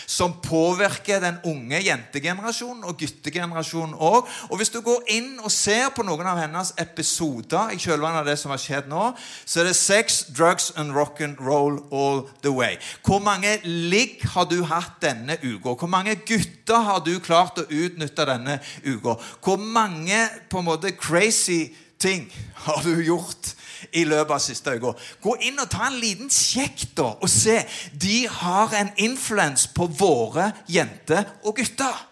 som 0.07 0.35
påvirker 0.45 1.21
den 1.23 1.39
unge 1.49 1.81
jentegenerasjonen 1.85 2.85
og 2.89 2.99
guttegenerasjonen 3.01 3.95
òg. 3.97 4.29
Og 4.51 4.61
hvis 4.61 4.73
du 4.73 4.81
går 4.85 5.05
inn 5.15 5.35
og 5.43 5.53
ser 5.53 5.91
på 5.95 6.05
noen 6.07 6.29
av 6.29 6.41
hennes 6.43 6.73
episoder 6.81 7.75
i 7.75 7.81
kjølvannet 7.83 8.23
av 8.23 8.31
det 8.31 8.39
som 8.41 8.55
har 8.55 8.63
skjedd 8.63 8.91
nå, 8.91 9.11
så 9.45 9.63
er 9.63 9.71
det 9.71 9.77
sex, 9.79 10.23
drugs 10.35 10.71
and 10.77 10.95
rock 10.97 11.21
and 11.25 11.41
roll 11.41 11.81
all 11.93 12.25
the 12.43 12.53
way. 12.53 12.79
Hvor 13.07 13.23
mange 13.25 13.59
ligg 13.65 14.23
har 14.35 14.49
du 14.51 14.61
hatt 14.69 15.01
denne 15.03 15.39
uka? 15.43 15.77
Hvor 15.77 15.91
mange 15.91 16.17
gutter 16.27 16.85
har 16.87 17.03
du 17.05 17.15
klart 17.23 17.61
å 17.63 17.69
utnytte 17.69 18.27
denne 18.29 18.59
uka? 18.85 19.17
Hvor 19.43 19.61
mange 19.61 20.27
på 20.51 20.61
en 20.61 20.69
måte 20.69 20.95
crazy 20.97 21.73
ting 22.03 22.29
har 22.67 22.83
du 22.85 22.97
gjort? 23.07 23.55
i 23.91 24.05
løpet 24.07 24.35
av 24.35 24.43
siste 24.43 24.77
uka. 24.79 24.93
Gå 25.23 25.35
inn 25.49 25.59
og 25.61 25.71
ta 25.71 25.89
en 25.89 25.99
liten 26.01 26.31
sjekk 26.33 26.85
da, 26.99 27.09
og 27.19 27.31
se. 27.31 27.59
De 27.93 28.23
har 28.31 28.75
en 28.79 28.93
influens 29.03 29.67
på 29.75 29.89
våre 29.99 30.53
jenter 30.71 31.27
og 31.43 31.59
gutter. 31.59 32.07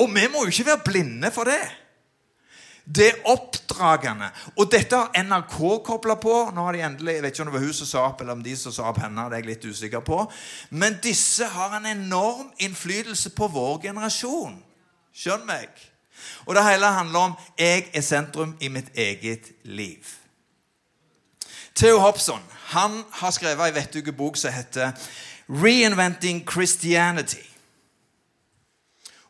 Og 0.00 0.08
vi 0.14 0.24
må 0.32 0.46
jo 0.46 0.54
ikke 0.54 0.70
være 0.70 0.86
blinde 0.86 1.30
for 1.34 1.50
det. 1.50 1.60
Det 2.90 3.06
er 3.06 3.18
oppdragende. 3.30 4.30
Og 4.56 4.70
dette 4.72 4.96
har 4.96 5.12
NRK 5.22 5.58
kobla 5.86 6.16
på. 6.18 6.32
Nå 6.54 6.64
har 6.64 6.74
de 6.74 6.82
endelig, 6.82 7.14
Jeg 7.14 7.22
vet 7.22 7.34
ikke 7.34 7.42
om 7.44 7.52
det 7.52 7.58
var 7.60 7.66
hun 7.66 7.76
som 7.76 7.86
sa 7.86 8.06
opp, 8.08 8.20
eller 8.20 8.32
om 8.32 8.42
de 8.42 8.56
som 8.56 8.72
sa 8.72 8.88
opp 8.88 8.98
henne. 8.98 9.28
det 9.28 9.36
er 9.36 9.44
jeg 9.44 9.50
litt 9.50 9.64
usikker 9.64 10.00
på. 10.00 10.24
Men 10.70 10.98
disse 11.02 11.44
har 11.44 11.76
en 11.76 11.86
enorm 11.86 12.50
innflytelse 12.58 13.30
på 13.30 13.46
vår 13.46 13.78
generasjon. 13.82 14.58
Skjønn 15.14 15.46
meg. 15.46 15.68
Og 16.46 16.54
det 16.54 16.64
hele 16.64 16.86
handler 16.86 17.18
om 17.18 17.34
'jeg 17.58 17.90
er 17.94 18.00
sentrum 18.00 18.56
i 18.60 18.68
mitt 18.68 18.90
eget 18.94 19.52
liv'. 19.64 20.16
Theo 21.74 21.98
Hobson 21.98 22.42
han 22.66 23.04
har 23.12 23.30
skrevet 23.30 23.66
ei 23.66 23.74
vettuge 23.74 24.12
bok 24.12 24.36
som 24.36 24.52
heter 24.52 24.92
'Reinventing 25.48 26.50
Christianity'. 26.50 27.50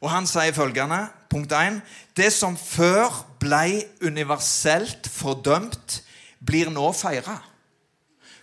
Og 0.01 0.11
Han 0.11 0.27
sier 0.27 0.53
følgende 0.53 1.07
punkt 1.31 1.53
1, 1.53 1.83
Det 2.17 2.33
som 2.33 2.57
før 2.57 3.27
ble 3.41 3.85
universelt 4.03 5.09
fordømt, 5.09 6.03
blir 6.47 6.71
nå 6.71 6.93
feira. 6.93 7.39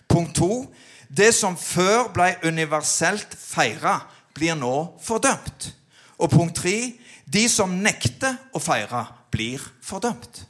Punkt 0.08 0.36
2. 0.36 0.74
Det 1.16 1.34
som 1.34 1.56
før 1.56 2.08
ble 2.14 2.34
universelt 2.44 3.36
feira, 3.38 3.98
blir 4.34 4.54
nå 4.54 4.98
fordømt. 5.02 5.74
Og 6.18 6.30
punkt 6.30 6.56
3. 6.56 6.92
De 7.28 7.44
som 7.52 7.72
nekter 7.82 8.38
å 8.56 8.62
feire, 8.62 9.04
blir 9.28 9.60
fordømt. 9.84 10.44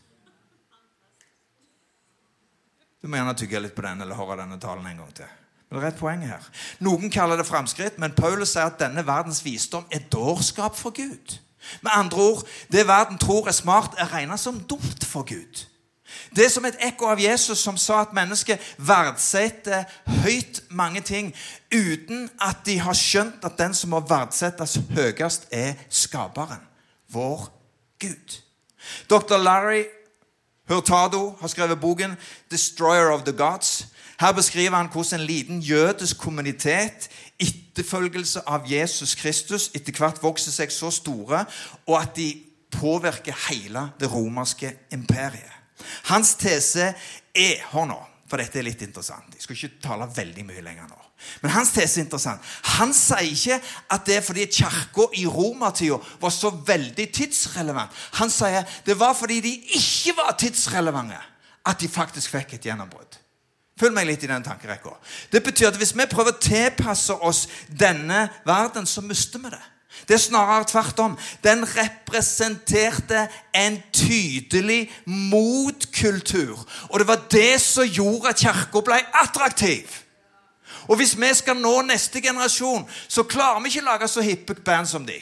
Du 3.03 3.09
må 3.11 3.19
gjerne 3.19 3.35
tygge 3.39 3.61
litt 3.63 3.75
på 3.75 3.83
den 3.83 4.03
eller 4.03 4.19
høre 4.19 4.39
denne 4.41 4.59
talen 4.63 4.87
en 4.87 5.03
gang 5.03 5.11
til. 5.15 5.31
Men 5.69 5.81
det 5.81 5.85
er 5.85 5.93
et 5.93 6.01
poeng 6.01 6.23
her. 6.25 6.45
Noen 6.83 7.11
kaller 7.13 7.39
det 7.39 7.47
framskritt, 7.47 7.99
men 8.01 8.15
Paulus 8.17 8.55
sier 8.55 8.71
at 8.71 8.79
denne 8.81 9.05
verdens 9.07 9.43
visdom 9.45 9.85
er 9.93 10.07
dårskap 10.13 10.79
for 10.79 10.95
Gud. 10.97 11.35
Med 11.83 11.93
andre 11.93 12.23
ord, 12.31 12.47
det 12.73 12.87
verden 12.89 13.19
tror 13.19 13.51
er 13.51 13.57
smart, 13.57 13.99
er 13.99 14.09
regna 14.15 14.39
som 14.41 14.61
dumt 14.71 15.05
for 15.05 15.27
Gud. 15.29 15.67
Det 16.37 16.45
er 16.45 16.53
som 16.53 16.65
et 16.65 16.79
ekko 16.89 17.11
av 17.13 17.21
Jesus 17.21 17.61
som 17.61 17.77
sa 17.81 18.01
at 18.01 18.15
mennesket 18.17 18.63
verdsetter 18.81 19.85
høyt 20.25 20.63
mange 20.71 21.03
ting 21.05 21.31
uten 21.75 22.29
at 22.41 22.65
de 22.67 22.79
har 22.81 22.97
skjønt 22.97 23.45
at 23.45 23.59
den 23.61 23.77
som 23.77 23.93
må 23.93 24.01
verdsettes 24.09 24.79
høyest, 24.97 25.49
er 25.53 25.77
skaperen, 25.93 26.65
vår 27.13 27.49
Gud. 28.01 28.43
Dr. 29.11 29.37
Larry 29.37 29.85
Hurtado 30.69 31.37
har 31.41 31.49
skrevet 31.49 31.81
boken 31.81 32.17
'Destroyer 32.51 33.11
of 33.11 33.23
the 33.23 33.47
Gods'. 33.47 33.87
Her 34.21 34.33
beskriver 34.33 34.77
han 34.77 34.89
hvordan 34.93 35.21
en 35.21 35.27
liten 35.27 35.61
jødisk 35.61 36.19
kommunitet, 36.19 37.09
etterfølgelse 37.39 38.41
av 38.47 38.61
Jesus 38.67 39.15
Kristus, 39.15 39.71
etter 39.75 39.93
hvert 39.93 40.23
vokser 40.23 40.51
seg 40.53 40.73
så 40.73 40.91
store, 40.91 41.45
og 41.87 42.03
at 42.03 42.17
de 42.17 42.43
påvirker 42.71 43.49
hele 43.49 43.91
det 44.01 44.13
romerske 44.13 44.73
imperiet. 44.93 45.53
Hans 46.05 46.35
tese 46.35 46.95
er 47.35 47.55
Hør 47.71 48.18
for 48.29 48.41
dette 48.41 48.61
er 48.61 48.67
litt 48.67 48.83
interessant. 48.85 49.33
Jeg 49.35 49.45
skal 49.45 49.57
ikke 49.57 49.83
tale 49.85 50.09
veldig 50.17 50.45
mye 50.49 50.65
lenger 50.65 50.89
nå. 50.91 50.99
Men 51.43 51.55
hans 51.55 51.73
tese 51.75 51.99
er 51.99 52.05
interessant. 52.05 52.45
Han 52.77 52.93
sier 52.95 53.25
ikke 53.25 53.57
at 53.95 54.05
det 54.07 54.19
er 54.19 54.27
fordi 54.27 54.45
kirka 54.53 55.09
i 55.17 55.25
romertida 55.27 55.97
var 56.21 56.35
så 56.35 56.53
veldig 56.53 57.09
tidsrelevant. 57.17 57.95
Han 58.21 58.33
sier 58.33 58.69
det 58.87 58.99
var 59.01 59.17
fordi 59.17 59.41
de 59.45 59.55
ikke 59.81 60.17
var 60.19 60.37
tidsrelevante 60.39 61.23
at 61.69 61.81
de 61.81 61.89
faktisk 61.89 62.37
fikk 62.37 62.59
et 62.59 62.69
gjennombrudd. 62.69 63.19
Følg 63.79 63.95
meg 63.95 64.09
litt 64.09 64.25
i 64.27 64.31
den 64.31 64.45
tankerekka. 64.45 64.93
Det 65.31 65.41
betyr 65.45 65.71
at 65.71 65.79
hvis 65.79 65.95
vi 65.95 66.07
prøver 66.11 66.35
å 66.35 66.43
tilpasse 66.43 67.15
oss 67.25 67.45
denne 67.71 68.27
verden, 68.47 68.87
så 68.87 69.05
mister 69.05 69.41
vi 69.43 69.53
det. 69.55 69.65
Det 70.09 70.15
er 70.15 70.23
snarere 70.23 70.69
tvert 70.69 70.99
om. 71.05 71.17
Den 71.45 71.65
representerte 71.65 73.27
en 73.55 73.81
tydelig 73.93 74.91
motkultur. 75.07 76.59
Og 76.89 77.01
det 77.01 77.09
var 77.09 77.25
det 77.31 77.61
som 77.61 77.89
gjorde 77.89 78.35
at 78.35 78.45
kirka 78.45 78.85
ble 78.85 79.01
attraktiv. 79.23 80.05
Og 80.89 80.97
hvis 80.97 81.17
vi 81.21 81.33
skal 81.35 81.57
nå 81.57 81.83
neste 81.83 82.21
generasjon, 82.21 82.87
så 83.09 83.23
klarer 83.29 83.61
vi 83.61 83.73
ikke 83.73 83.85
å 83.85 83.91
lage 83.91 84.09
så 84.09 84.25
hippe 84.25 84.57
band 84.65 84.89
som 84.89 85.05
de. 85.07 85.19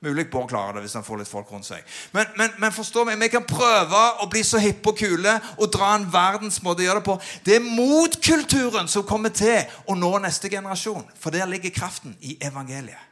Mulig 0.00 0.30
Bård 0.32 0.48
klarer 0.48 0.78
det 0.78 0.86
hvis 0.86 0.94
han 0.96 1.04
får 1.04 1.18
litt 1.20 1.28
folk 1.28 1.50
rundt 1.52 1.66
seg. 1.68 1.84
Men, 2.16 2.30
men, 2.38 2.54
men 2.62 2.72
forstå 2.72 3.02
meg, 3.04 3.18
vi 3.20 3.28
kan 3.34 3.44
prøve 3.44 4.00
å 4.24 4.28
bli 4.32 4.40
så 4.48 4.56
hippe 4.62 4.94
og 4.94 4.96
kule 4.96 5.34
og 5.58 5.68
dra 5.74 5.90
en 5.92 6.06
verdensmåte 6.08 6.80
å 6.80 6.86
gjøre 6.86 7.02
det 7.02 7.08
på. 7.10 7.16
Det 7.44 7.58
er 7.58 7.66
motkulturen 7.66 8.88
som 8.88 9.04
kommer 9.04 9.34
til 9.36 9.60
å 9.84 9.98
nå 9.98 10.14
neste 10.24 10.48
generasjon. 10.48 11.04
For 11.20 11.36
der 11.36 11.50
ligger 11.52 11.74
kraften 11.76 12.16
i 12.24 12.38
evangeliet. 12.40 13.09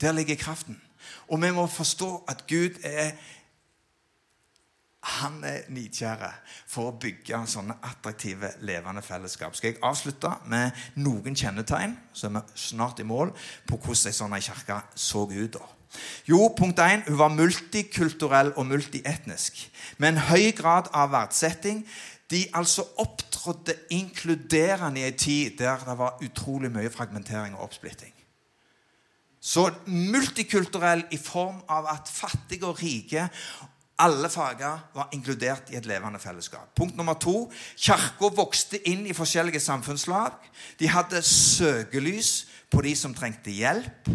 Der 0.00 0.12
ligger 0.12 0.36
kraften. 0.36 0.80
Og 1.28 1.42
vi 1.42 1.50
må 1.50 1.66
forstå 1.66 2.24
at 2.28 2.46
Gud 2.46 2.78
er 2.82 3.12
han 5.08 5.44
er 5.46 5.64
nidkjære 5.72 6.28
for 6.68 6.90
å 6.90 6.96
bygge 7.00 7.38
sånne 7.48 7.78
attraktive, 7.86 8.50
levende 8.66 9.02
fellesskap. 9.02 9.54
Skal 9.56 9.72
jeg 9.72 9.80
avslutte 9.86 10.32
med 10.50 10.74
noen 11.00 11.36
kjennetegn, 11.38 11.94
så 12.12 12.28
er 12.28 12.34
vi 12.34 12.42
snart 12.58 13.00
i 13.00 13.06
mål, 13.08 13.32
på 13.68 13.78
hvordan 13.78 14.10
ei 14.10 14.18
sånn 14.18 14.36
kirke 14.42 14.80
så 14.98 15.24
ut 15.30 15.56
da. 15.56 15.64
Jo, 16.28 16.42
punkt 16.52 16.82
1, 16.84 17.06
hun 17.08 17.18
var 17.20 17.32
multikulturell 17.32 18.52
og 18.56 18.68
multietnisk. 18.68 19.62
Med 19.96 20.12
en 20.12 20.22
høy 20.28 20.50
grad 20.58 20.90
av 20.92 21.14
verdsetting. 21.14 21.86
De 22.28 22.42
altså 22.52 22.84
opptrådte 23.00 23.78
inkluderende 23.96 25.00
i 25.00 25.08
en 25.08 25.16
tid 25.16 25.56
der 25.62 25.80
det 25.86 25.96
var 25.96 26.20
utrolig 26.20 26.68
mye 26.74 26.92
fragmentering 26.92 27.56
og 27.56 27.70
oppsplitting. 27.70 28.12
Så 29.48 29.64
multikulturell 29.86 31.06
i 31.14 31.18
form 31.20 31.62
av 31.72 31.88
at 31.88 32.10
fattige 32.12 32.68
og 32.68 32.80
rike 32.82 33.28
alle 33.98 34.28
fager 34.30 34.84
var 34.94 35.08
inkludert 35.16 35.72
i 35.72 35.78
et 35.78 35.86
levende 35.88 36.20
fellesskap. 36.22 36.70
Punkt 36.76 36.94
nummer 36.96 37.16
to. 37.18 37.48
Kirka 37.74 38.30
vokste 38.36 38.78
inn 38.86 39.06
i 39.08 39.16
forskjellige 39.16 39.62
samfunnslag. 39.64 40.36
De 40.78 40.90
hadde 40.92 41.22
søkelys 41.26 42.46
på 42.70 42.84
de 42.86 42.94
som 42.98 43.16
trengte 43.16 43.50
hjelp. 43.50 44.10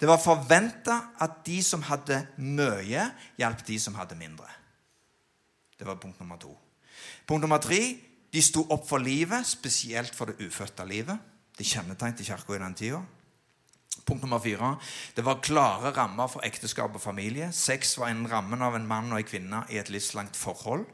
Det 0.00 0.08
var 0.08 0.22
forventa 0.22 0.96
at 1.20 1.42
de 1.46 1.58
som 1.62 1.84
hadde 1.86 2.22
mye, 2.40 3.04
hjalp 3.38 3.66
de 3.66 3.76
som 3.82 3.98
hadde 3.98 4.16
mindre. 4.18 4.48
Det 5.76 5.86
var 5.86 6.00
punkt 6.00 6.20
nummer 6.22 6.40
to. 6.40 6.54
Punkt 7.28 7.44
nummer 7.44 7.60
tre. 7.60 7.82
De 8.32 8.40
sto 8.40 8.64
opp 8.72 8.86
for 8.88 9.02
livet, 9.02 9.44
spesielt 9.44 10.14
for 10.16 10.30
det 10.30 10.46
ufødte 10.46 10.86
livet. 10.88 11.18
Det 11.58 11.68
kjennetegnet 11.68 12.24
Kirka 12.24 12.56
i 12.56 12.62
den 12.62 12.78
tida. 12.78 13.02
Punkt 14.06 14.24
nummer 14.24 14.40
fire. 14.42 14.76
Det 15.16 15.24
var 15.24 15.42
klare 15.44 15.92
rammer 15.94 16.30
for 16.30 16.42
ekteskap 16.46 16.94
og 16.94 17.00
familie. 17.00 17.52
Sex 17.52 17.94
var 17.98 18.10
innen 18.10 18.30
rammen 18.30 18.62
av 18.62 18.74
en 18.76 18.86
mann 18.86 19.12
og 19.12 19.20
en 19.20 19.28
kvinne 19.28 19.62
i 19.70 19.78
et 19.78 19.92
livslangt 19.94 20.36
forhold. 20.36 20.86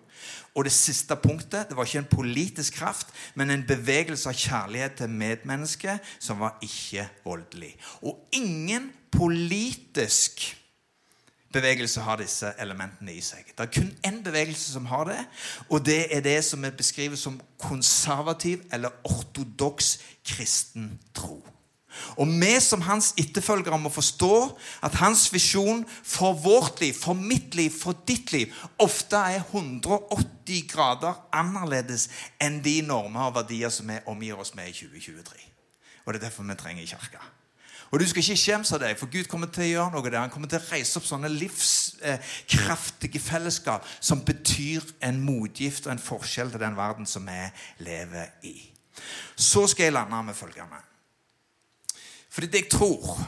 Og 0.55 0.67
det 0.67 0.75
siste 0.75 1.17
punktet 1.17 1.71
det 1.71 1.77
var 1.79 1.87
ikke 1.87 2.03
en 2.03 2.11
politisk 2.11 2.81
kraft, 2.81 3.13
men 3.35 3.51
en 3.51 3.65
bevegelse 3.67 4.29
av 4.29 4.37
kjærlighet 4.37 4.99
til 5.01 5.13
medmennesket 5.15 6.15
som 6.19 6.43
var 6.43 6.59
ikke 6.65 7.07
voldelig. 7.25 7.75
Og 8.03 8.19
ingen 8.37 8.91
politisk 9.15 10.43
bevegelse 11.53 12.03
har 12.05 12.21
disse 12.21 12.51
elementene 12.61 13.15
i 13.15 13.23
seg. 13.25 13.47
Det 13.55 13.65
er 13.65 13.73
kun 13.73 13.93
én 14.07 14.21
bevegelse 14.25 14.73
som 14.73 14.89
har 14.91 15.07
det, 15.09 15.21
og 15.69 15.85
det 15.87 16.03
er 16.15 16.25
det 16.25 16.43
som 16.45 16.65
er 16.65 16.77
beskrevet 16.77 17.19
som 17.19 17.41
konservativ 17.63 18.67
eller 18.73 18.93
ortodoks 19.05 19.97
kristen 20.27 20.99
tro. 21.17 21.41
Og 22.21 22.29
vi 22.29 22.53
som 22.61 22.83
hans 22.85 23.13
etterfølgere 23.21 23.79
må 23.81 23.91
forstå 23.93 24.35
at 24.85 24.99
hans 25.01 25.27
visjon 25.33 25.85
for 26.03 26.37
vårt 26.37 26.83
liv, 26.83 26.93
for 26.95 27.17
mitt 27.17 27.57
liv, 27.57 27.73
for 27.73 27.97
ditt 28.09 28.33
liv, 28.33 28.53
ofte 28.79 29.17
er 29.17 29.41
180 29.41 30.69
grader 30.69 31.17
annerledes 31.33 32.09
enn 32.41 32.61
de 32.65 32.81
normer 32.87 33.31
og 33.31 33.39
verdier 33.41 33.73
som 33.73 33.89
vi 33.89 33.99
omgir 34.07 34.39
oss 34.39 34.55
med 34.59 34.71
i 34.71 34.77
2023. 34.77 35.43
Og 36.05 36.15
det 36.15 36.21
er 36.21 36.29
derfor 36.29 36.49
vi 36.49 36.57
trenger 36.61 36.87
kirka. 36.87 37.25
Og 37.91 38.01
du 38.01 38.05
skal 38.09 38.21
ikke 38.21 38.37
skjemmes 38.37 38.73
av 38.77 38.83
deg, 38.83 38.99
for 39.01 39.09
Gud 39.09 39.31
kommer 39.33 39.49
til 39.53 39.65
å 39.65 39.69
gjøre 39.69 39.93
noe 39.95 40.05
der. 40.05 40.21
Han 40.21 40.33
kommer 40.33 40.51
til 40.51 40.61
å 40.61 40.67
reise 40.69 41.01
opp 41.01 41.07
sånne 41.09 41.31
livskraftige 41.33 43.21
fellesskap 43.23 43.87
som 43.97 44.21
betyr 44.29 44.85
en 45.09 45.23
motgift 45.25 45.89
og 45.89 45.95
en 45.95 46.03
forskjell 46.03 46.53
til 46.53 46.61
den 46.61 46.77
verden 46.77 47.09
som 47.09 47.25
vi 47.25 47.41
lever 47.87 48.29
i. 48.45 48.59
Så 49.37 49.65
skal 49.73 49.89
jeg 49.89 49.97
lande 49.97 50.21
med 50.27 50.37
følgende. 50.37 50.83
Fordi 52.39 52.53
det 52.55 52.61
jeg 52.69 52.71
tror 52.71 53.19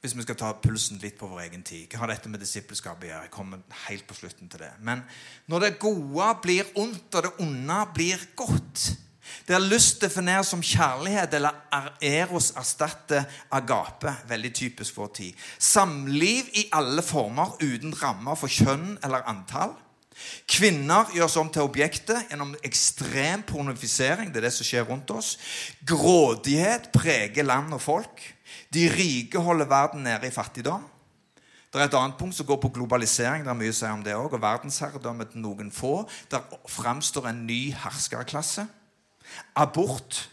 Hvis 0.00 0.14
vi 0.16 0.22
skal 0.24 0.38
ta 0.40 0.54
pulsen 0.56 1.00
litt 1.02 1.18
på 1.20 1.28
vår 1.28 1.42
egen 1.44 1.64
tid 1.66 1.90
Hva 1.92 2.06
har 2.06 2.14
dette 2.14 2.30
med 2.32 2.40
disippelskap 2.40 3.02
å 3.04 3.10
gjøre? 3.10 3.26
Jeg 3.26 3.34
kommer 3.34 3.80
helt 3.84 4.06
på 4.08 4.16
slutten 4.16 4.48
til 4.48 4.62
det. 4.64 4.70
Men 4.80 5.02
når 5.50 5.66
det 5.66 5.78
gode 5.82 6.30
blir 6.40 6.70
ondt, 6.80 7.10
og 7.12 7.26
det 7.26 7.34
onde 7.44 7.80
blir 7.92 8.22
godt 8.38 8.86
Der 9.44 9.60
lyst 9.60 10.00
defineres 10.00 10.48
som 10.48 10.62
kjærlighet 10.64 11.34
eller 11.36 11.58
eros 12.00 12.54
erstatter 12.56 13.26
agape. 13.52 14.14
Veldig 14.30 14.52
typisk 14.54 14.96
vår 14.96 15.10
tid. 15.18 15.42
Samliv 15.58 16.48
i 16.56 16.68
alle 16.72 17.04
former 17.04 17.58
uten 17.60 17.92
rammer 18.00 18.38
for 18.40 18.48
kjønn 18.48 18.94
eller 19.04 19.26
antall. 19.28 19.74
Kvinner 20.48 21.10
gjøres 21.12 21.36
om 21.36 21.50
til 21.52 21.66
objekter 21.66 22.22
gjennom 22.30 22.54
ekstrem 22.64 23.42
pornofisering. 23.46 24.30
Det 24.32 24.40
er 24.40 24.48
det 24.48 24.54
som 24.56 24.66
skjer 24.66 24.86
rundt 24.88 25.12
oss. 25.12 25.34
Grådighet 25.86 26.88
preger 26.94 27.44
land 27.44 27.76
og 27.76 27.82
folk. 27.82 28.22
De 28.74 28.88
rike 28.90 29.38
holder 29.38 29.68
verden 29.70 30.02
nede 30.02 30.26
i 30.26 30.34
fattigdom. 30.34 30.84
Det 31.72 31.82
er 31.82 31.90
et 31.90 31.94
annet 31.98 32.16
punkt 32.16 32.34
som 32.34 32.46
går 32.46 32.56
på 32.56 32.68
globalisering. 32.72 33.42
Det 33.44 33.50
er 33.52 33.58
mye 33.58 33.72
å 33.72 33.76
si 33.76 33.88
om 33.90 34.04
det 34.04 34.14
også, 34.14 34.36
Og 34.36 34.42
verdensherredømme 34.42 35.24
til 35.28 35.42
noen 35.44 35.72
få. 35.72 36.08
Der 36.30 36.40
framstår 36.68 37.28
en 37.28 37.46
ny 37.46 37.74
herskerklasse. 37.74 38.66
Abort. 39.56 40.30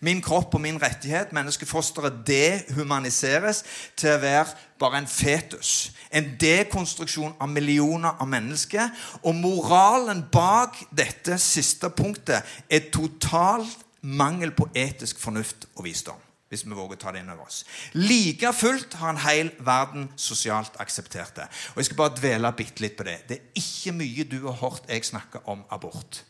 Min 0.00 0.22
kropp 0.22 0.54
og 0.54 0.60
min 0.60 0.82
rettighet. 0.82 1.34
Menneskefosteret 1.36 2.22
dehumaniseres 2.26 3.64
til 3.96 4.14
å 4.14 4.22
være 4.22 4.54
bare 4.80 5.02
en 5.02 5.10
fetus. 5.10 5.92
En 6.10 6.30
dekonstruksjon 6.40 7.34
av 7.40 7.48
millioner 7.52 8.16
av 8.16 8.28
mennesker. 8.28 8.88
Og 9.22 9.34
moralen 9.34 10.22
bak 10.32 10.80
dette 10.96 11.36
siste 11.42 11.90
punktet 11.90 12.46
er 12.70 12.88
total 12.94 13.66
mangel 14.00 14.54
på 14.54 14.70
etisk 14.74 15.20
fornuft 15.20 15.68
og 15.74 15.84
visdom 15.84 16.27
hvis 16.48 16.64
vi 16.64 16.72
våger 16.72 16.96
å 16.96 17.00
ta 17.02 17.12
det 17.12 17.22
inn 17.22 17.30
over 17.32 17.48
oss. 17.48 17.64
Like 17.92 18.52
fullt 18.56 18.96
har 19.00 19.12
en 19.12 19.22
hel 19.26 19.52
verden 19.64 20.08
sosialt 20.16 20.78
akseptert 20.80 21.36
det. 21.36 21.48
Og 21.74 21.82
Jeg 21.82 21.90
skal 21.90 22.00
bare 22.02 22.16
dvele 22.16 22.52
bitte 22.56 22.84
litt 22.84 22.96
på 22.96 23.06
det. 23.08 23.20
Det 23.28 23.38
er 23.38 23.62
ikke 23.62 23.96
mye 23.98 24.28
du 24.28 24.40
har 24.48 24.60
hørt 24.62 24.88
jeg 24.88 25.04
snakke 25.04 25.44
om 25.46 25.64
abort. 25.70 26.22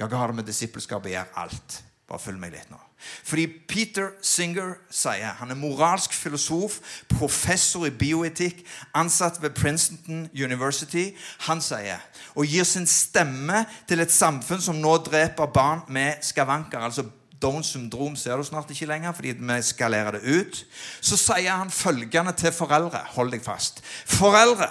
Hva 0.00 0.08
har 0.16 0.32
det 0.32 0.40
med 0.40 0.48
disippelskap 0.48 1.04
å 1.04 1.12
gjøre? 1.12 1.34
Alt. 1.44 1.82
Bare 2.08 2.20
følg 2.20 2.40
meg 2.40 2.52
litt 2.52 2.72
nå. 2.72 2.80
Fordi 3.24 3.46
Peter 3.68 4.10
Singer 4.22 4.74
sier 4.92 5.32
Han 5.38 5.50
er 5.50 5.58
moralsk 5.58 6.12
filosof, 6.12 6.78
professor 7.08 7.86
i 7.86 7.92
bioetikk, 7.94 8.60
ansatt 8.94 9.40
ved 9.42 9.54
Princeton 9.56 10.26
University. 10.34 11.12
Han 11.48 11.62
sier 11.64 12.02
og 12.34 12.46
gir 12.46 12.66
sin 12.68 12.86
stemme 12.86 13.64
til 13.88 14.02
et 14.02 14.12
samfunn 14.12 14.62
som 14.62 14.80
nå 14.80 14.96
dreper 15.06 15.50
barn 15.54 15.84
med 15.88 16.22
skavanker. 16.22 16.78
altså 16.78 17.08
Downs 17.42 17.72
syndrom 17.74 18.14
ser 18.16 18.38
du 18.38 18.46
snart 18.46 18.70
ikke 18.70 18.86
lenger 18.86 19.14
fordi 19.16 19.34
vi 19.38 19.58
skalerer 19.66 20.18
det 20.18 20.22
ut. 20.22 20.62
Så 21.00 21.18
sier 21.18 21.56
han 21.56 21.70
følgende 21.70 22.32
til 22.38 22.54
foreldre. 22.54 23.02
Hold 23.16 23.32
deg 23.34 23.42
fast. 23.44 23.82
Foreldre 24.06 24.70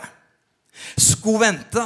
skulle 0.97 1.45
vente 1.47 1.83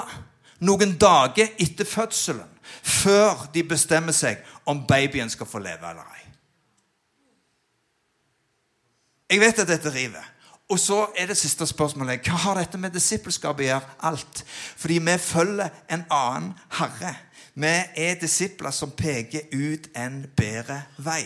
noen 0.65 0.95
dager 1.02 1.56
etter 1.60 1.88
fødselen 1.89 2.52
før 2.86 3.48
de 3.54 3.63
bestemmer 3.65 4.13
seg 4.15 4.41
om 4.69 4.86
babyen 4.88 5.30
skal 5.30 5.50
få 5.50 5.62
leve 5.62 5.89
eller 5.89 6.06
ei. 6.15 6.24
Jeg 9.30 9.41
vet 9.41 9.60
at 9.60 9.69
dette 9.69 9.93
river. 9.93 10.26
Og 10.69 10.80
så 10.82 11.06
er 11.17 11.30
det 11.30 11.38
siste 11.38 11.67
spørsmålet 11.69 12.25
hva 12.25 12.39
har 12.47 12.58
dette 12.58 12.80
med 12.82 12.95
disippelskap 12.95 13.60
å 13.62 13.67
gjøre? 13.67 13.95
Alt. 14.10 14.41
Fordi 14.78 14.97
vi 14.97 15.17
følger 15.21 15.69
en 15.93 16.06
annen 16.10 16.54
herre. 16.80 17.13
Vi 17.56 17.73
er 18.01 18.17
disipler 18.19 18.73
som 18.73 18.91
peker 18.91 19.45
ut 19.54 19.88
en 19.95 20.23
bedre 20.36 20.82
vei. 20.97 21.23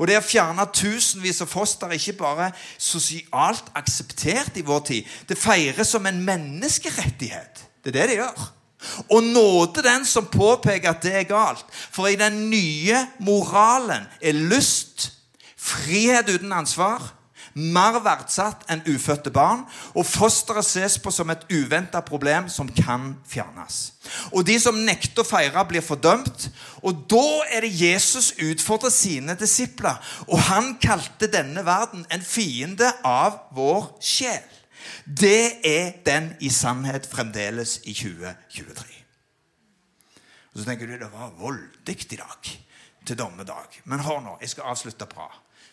Og 0.00 0.08
Det 0.08 0.16
å 0.18 0.24
fjerne 0.24 0.64
tusenvis 0.74 1.42
av 1.44 1.52
foster 1.52 1.92
er 1.92 2.00
ikke 2.00 2.18
bare 2.24 2.50
sosialt 2.80 3.70
akseptert 3.78 4.56
i 4.56 4.64
vår 4.66 4.82
tid. 4.88 5.14
Det 5.28 5.38
feires 5.38 5.92
som 5.92 6.06
en 6.06 6.24
menneskerettighet. 6.24 7.62
Det 7.84 7.92
er 7.92 7.98
det 8.00 8.08
det 8.10 8.18
gjør. 8.18 8.44
Og 9.14 9.22
nåde 9.22 9.84
den 9.84 10.04
som 10.08 10.26
påpeker 10.26 10.90
at 10.90 11.02
det 11.04 11.14
er 11.14 11.28
galt. 11.30 11.64
For 11.70 12.08
i 12.10 12.18
den 12.18 12.48
nye 12.50 13.06
moralen 13.20 14.08
er 14.20 14.32
lyst, 14.50 15.12
frihet 15.56 16.28
uten 16.32 16.52
ansvar, 16.52 17.12
mer 17.54 17.98
verdsatt 18.04 18.64
enn 18.72 18.84
ufødte 18.88 19.32
barn, 19.34 19.64
og 19.94 20.06
fosteret 20.08 20.66
ses 20.66 20.98
på 21.02 21.12
som 21.14 21.30
et 21.32 21.44
uventa 21.52 22.00
problem 22.04 22.48
som 22.52 22.70
kan 22.72 23.12
fjernes. 23.28 23.92
Og 24.32 24.46
de 24.48 24.58
som 24.60 24.78
nekter 24.86 25.22
å 25.22 25.28
feire, 25.28 25.64
blir 25.68 25.84
fordømt. 25.84 26.48
Og 26.82 27.04
da 27.10 27.26
er 27.52 27.66
det 27.66 27.74
Jesus 27.76 28.32
utfordrer 28.42 28.94
sine 28.94 29.36
disipler, 29.38 30.00
og 30.28 30.42
han 30.48 30.74
kalte 30.82 31.30
denne 31.30 31.64
verden 31.66 32.06
en 32.10 32.24
fiende 32.26 32.90
av 33.06 33.38
vår 33.56 33.92
sjel. 34.02 34.42
Det 35.06 35.62
er 35.66 35.94
den 36.06 36.32
i 36.40 36.50
sannhet 36.52 37.06
fremdeles 37.08 37.78
i 37.84 37.94
2023. 37.94 38.98
Og 40.52 40.60
Så 40.60 40.66
tenker 40.66 40.86
du 40.86 40.98
det 41.00 41.12
var 41.12 41.32
voldig 41.38 41.96
i 42.12 42.20
dag 42.20 42.52
til 43.06 43.18
dommedag. 43.18 43.80
Men 43.84 44.04
hør 44.04 44.20
nå, 44.24 44.36
jeg 44.40 44.54
skal 44.54 44.72
avslutte 44.72 45.08
bra. 45.10 45.30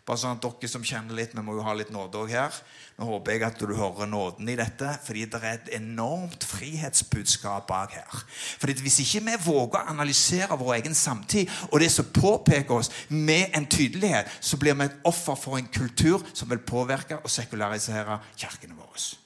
Bare 0.09 0.17
sånn 0.17 0.39
at 0.39 0.41
dere 0.41 0.69
som 0.71 0.85
kjenner 0.85 1.13
litt, 1.13 1.35
Vi 1.35 1.41
må 1.45 1.53
jo 1.53 1.61
ha 1.61 1.73
litt 1.77 1.91
nåde 1.93 2.17
òg 2.17 2.31
her. 2.33 2.55
Nå 2.97 3.05
håper 3.05 3.31
jeg 3.31 3.43
at 3.45 3.59
du 3.59 3.75
hører 3.75 4.07
nåden 4.09 4.49
i 4.49 4.55
dette, 4.57 4.89
fordi 5.05 5.25
det 5.29 5.41
er 5.43 5.53
et 5.53 5.69
enormt 5.77 6.43
frihetsbudskap 6.43 7.67
bak 7.67 7.93
her. 7.93 8.23
Fordi 8.57 8.73
Hvis 8.81 8.99
ikke 9.05 9.21
vi 9.27 9.37
våger 9.45 9.77
å 9.77 9.93
analysere 9.93 10.57
vår 10.57 10.73
egen 10.79 10.95
samtid 10.95 11.49
og 11.71 11.79
det 11.79 11.91
som 11.91 12.05
påpeker 12.05 12.73
oss 12.73 12.89
med 13.09 13.53
en 13.53 13.69
tydelighet, 13.69 14.25
så 14.41 14.57
blir 14.57 14.73
vi 14.73 14.85
et 14.85 14.99
offer 15.05 15.35
for 15.35 15.57
en 15.57 15.67
kultur 15.67 16.25
som 16.33 16.49
vil 16.49 16.59
påvirke 16.59 17.21
og 17.21 17.29
sekularisere 17.29 18.19
kirkene 18.35 18.73
våre. 18.73 19.17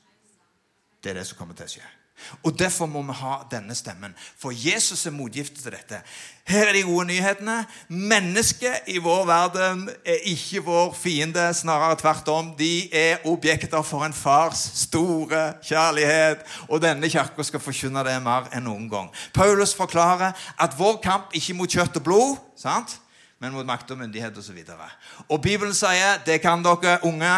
Det 1.04 1.12
er 1.12 1.20
det 1.20 1.28
som 1.28 1.38
kommer 1.38 1.56
til 1.56 1.66
å 1.66 1.76
skje. 1.80 2.03
Og 2.44 2.60
Derfor 2.60 2.86
må 2.86 3.02
vi 3.02 3.16
ha 3.20 3.36
denne 3.52 3.76
stemmen. 3.76 4.16
For 4.40 4.54
Jesus 4.56 5.06
er 5.06 5.12
motgift 5.12 5.56
til 5.60 5.72
dette. 5.72 6.02
Her 6.48 6.68
er 6.68 6.74
de 6.74 6.84
gode 6.84 7.06
nyhetene. 7.08 7.66
Mennesket 7.88 8.88
i 8.88 8.98
vår 8.98 9.26
verden 9.26 9.90
er 10.06 10.26
ikke 10.32 10.64
vår 10.64 10.94
fiende. 10.94 11.54
Snarere 11.54 11.98
tvert 12.00 12.28
om. 12.28 12.54
De 12.60 12.94
er 12.96 13.24
objekter 13.26 13.82
for 13.82 14.06
en 14.06 14.14
fars 14.14 14.66
store 14.86 15.54
kjærlighet. 15.64 16.44
Og 16.70 16.82
denne 16.82 17.10
kirka 17.10 17.44
skal 17.44 17.64
forkynne 17.64 18.04
det 18.08 18.18
mer 18.24 18.50
enn 18.54 18.68
noen 18.68 18.90
gang. 18.92 19.12
Paulus 19.34 19.76
forklarer 19.76 20.36
at 20.60 20.78
vår 20.78 21.00
kamp 21.04 21.36
ikke 21.36 21.58
mot 21.58 21.72
kjøtt 21.72 22.00
og 22.00 22.06
blod, 22.08 22.38
sant? 22.60 23.00
men 23.44 23.52
mot 23.52 23.68
makt 23.68 23.90
og 23.92 23.98
myndighet 24.00 24.38
osv. 24.40 24.56
Og, 24.56 24.68
så 24.68 25.26
og 25.28 25.42
Bibelen 25.44 25.74
sier 25.76 26.22
det 26.24 26.40
kan 26.42 26.64
dere 26.64 27.02
unge. 27.04 27.34